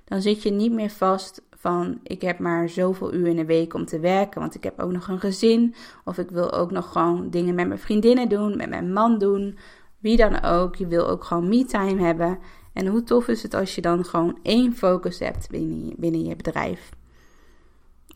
Dan 0.04 0.22
zit 0.22 0.44
je 0.44 0.52
niet 0.52 0.72
meer 0.72 0.90
vast 0.90 1.42
van 1.56 2.00
ik 2.04 2.22
heb 2.22 2.40
maar 2.40 2.70
zoveel 2.70 3.14
uur 3.14 3.28
in 3.28 3.36
de 3.36 3.46
week 3.46 3.74
om 3.74 3.86
te 3.86 4.00
werken, 4.00 4.42
want 4.42 4.56
ik 4.56 4.64
heb 4.64 4.80
ook 4.80 4.92
nog 4.92 5.08
een 5.08 5.20
gezin. 5.20 5.76
Of 6.06 6.18
ik 6.18 6.30
wil 6.30 6.52
ook 6.52 6.72
nog 6.72 6.92
gewoon 6.92 7.30
dingen 7.30 7.56
met 7.56 7.68
mijn 7.68 7.80
vriendinnen 7.80 8.30
doen, 8.30 8.58
met 8.58 8.70
mijn 8.70 8.94
man 8.94 9.18
doen. 9.18 9.58
Wie 10.00 10.18
dan 10.18 10.42
ook. 10.42 10.76
Je 10.76 10.88
wil 10.88 11.08
ook 11.08 11.24
gewoon 11.24 11.50
me-time 11.50 12.02
hebben. 12.02 12.40
En 12.74 12.88
hoe 12.88 13.04
tof 13.04 13.28
is 13.28 13.44
het 13.44 13.54
als 13.54 13.76
je 13.76 13.82
dan 13.82 14.06
gewoon 14.06 14.40
één 14.44 14.74
focus 14.74 15.20
hebt 15.20 15.50
binnen 15.50 15.86
je, 15.86 15.94
binnen 15.98 16.24
je 16.24 16.36
bedrijf. 16.36 16.90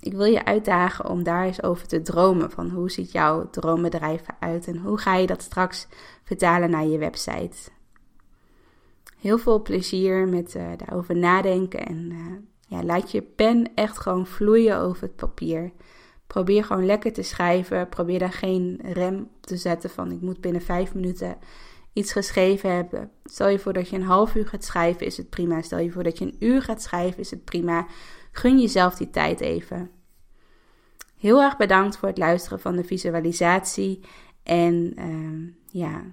Ik 0.06 0.14
wil 0.14 0.26
je 0.26 0.46
uitdagen 0.46 1.10
om 1.10 1.24
daar 1.24 1.46
eens 1.46 1.64
over 1.64 1.88
te 1.88 2.02
dromen. 2.02 2.52
Van 2.52 2.70
hoe 2.70 2.92
ziet 2.92 3.12
jouw 3.12 3.50
droombedrijf 3.50 4.22
eruit 4.40 4.68
en 4.68 4.78
hoe 4.78 4.98
ga 4.98 5.16
je 5.16 5.28
dat 5.28 5.42
straks 5.42 5.88
vertalen 6.24 6.70
naar 6.70 6.86
je 6.86 6.98
website. 6.98 7.70
Heel 9.20 9.38
veel 9.38 9.62
plezier 9.62 10.28
met 10.28 10.56
uh, 10.56 10.68
daarover 10.78 11.18
nadenken 11.18 11.86
en 11.86 12.10
uh, 12.12 12.18
ja, 12.68 12.84
laat 12.84 13.12
je 13.12 13.22
pen 13.22 13.72
echt 13.76 13.98
gewoon 13.98 14.28
vloeien 14.28 14.78
over 14.78 15.04
het 15.04 15.16
papier. 15.16 15.72
Probeer 16.28 16.64
gewoon 16.64 16.86
lekker 16.86 17.14
te 17.14 17.24
schrijven. 17.24 17.90
Probeer 17.90 18.20
daar 18.20 18.34
geen 18.34 18.80
rem 18.84 19.20
op 19.20 19.46
te 19.46 19.58
zetten 19.58 19.90
van 19.90 20.12
ik 20.12 20.22
moet 20.22 20.42
binnen 20.42 20.62
vijf 20.62 20.94
minuten 20.94 21.38
iets 21.94 22.12
geschreven 22.12 22.76
hebben. 22.76 23.12
Stel 23.24 23.48
je 23.48 23.60
voor 23.60 23.74
dat 23.74 23.90
je 23.90 23.96
een 23.96 24.04
half 24.04 24.36
uur 24.36 24.48
gaat 24.48 24.64
schrijven, 24.64 25.06
is 25.06 25.18
het 25.18 25.30
prima. 25.30 25.62
Stel 25.62 25.80
je 25.80 25.92
voor 25.92 26.04
dat 26.04 26.18
je 26.18 26.26
een 26.26 26.36
uur 26.40 26.62
gaat 26.62 26.82
schrijven, 26.82 27.20
is 27.20 27.32
het 27.32 27.44
prima. 27.44 27.88
Gun 28.32 28.60
jezelf 28.60 28.96
die 28.96 29.10
tijd 29.10 29.40
even. 29.40 29.90
Heel 31.26 31.42
erg 31.42 31.58
bedankt 31.58 31.98
voor 31.98 32.08
het 32.08 32.18
luisteren 32.18 32.60
van 32.60 32.76
de 32.76 32.84
visualisatie. 32.84 34.00
En 34.44 35.00
uh, 35.00 35.54
ja, 35.66 36.04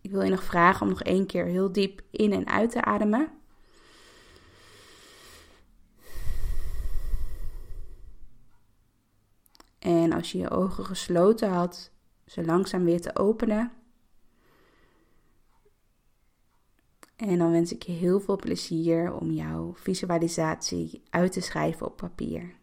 ik 0.00 0.10
wil 0.10 0.22
je 0.22 0.30
nog 0.30 0.44
vragen 0.44 0.82
om 0.82 0.88
nog 0.88 1.02
één 1.02 1.26
keer 1.26 1.44
heel 1.44 1.72
diep 1.72 2.02
in 2.10 2.32
en 2.32 2.46
uit 2.46 2.70
te 2.70 2.82
ademen. 2.82 3.28
En 9.78 10.12
als 10.12 10.32
je 10.32 10.38
je 10.38 10.50
ogen 10.50 10.84
gesloten 10.84 11.48
had, 11.48 11.92
ze 12.26 12.44
langzaam 12.44 12.84
weer 12.84 13.00
te 13.00 13.16
openen. 13.16 13.72
En 17.16 17.38
dan 17.38 17.50
wens 17.50 17.72
ik 17.72 17.82
je 17.82 17.92
heel 17.92 18.20
veel 18.20 18.36
plezier 18.36 19.12
om 19.12 19.30
jouw 19.30 19.74
visualisatie 19.74 21.02
uit 21.10 21.32
te 21.32 21.40
schrijven 21.40 21.86
op 21.86 21.96
papier. 21.96 22.58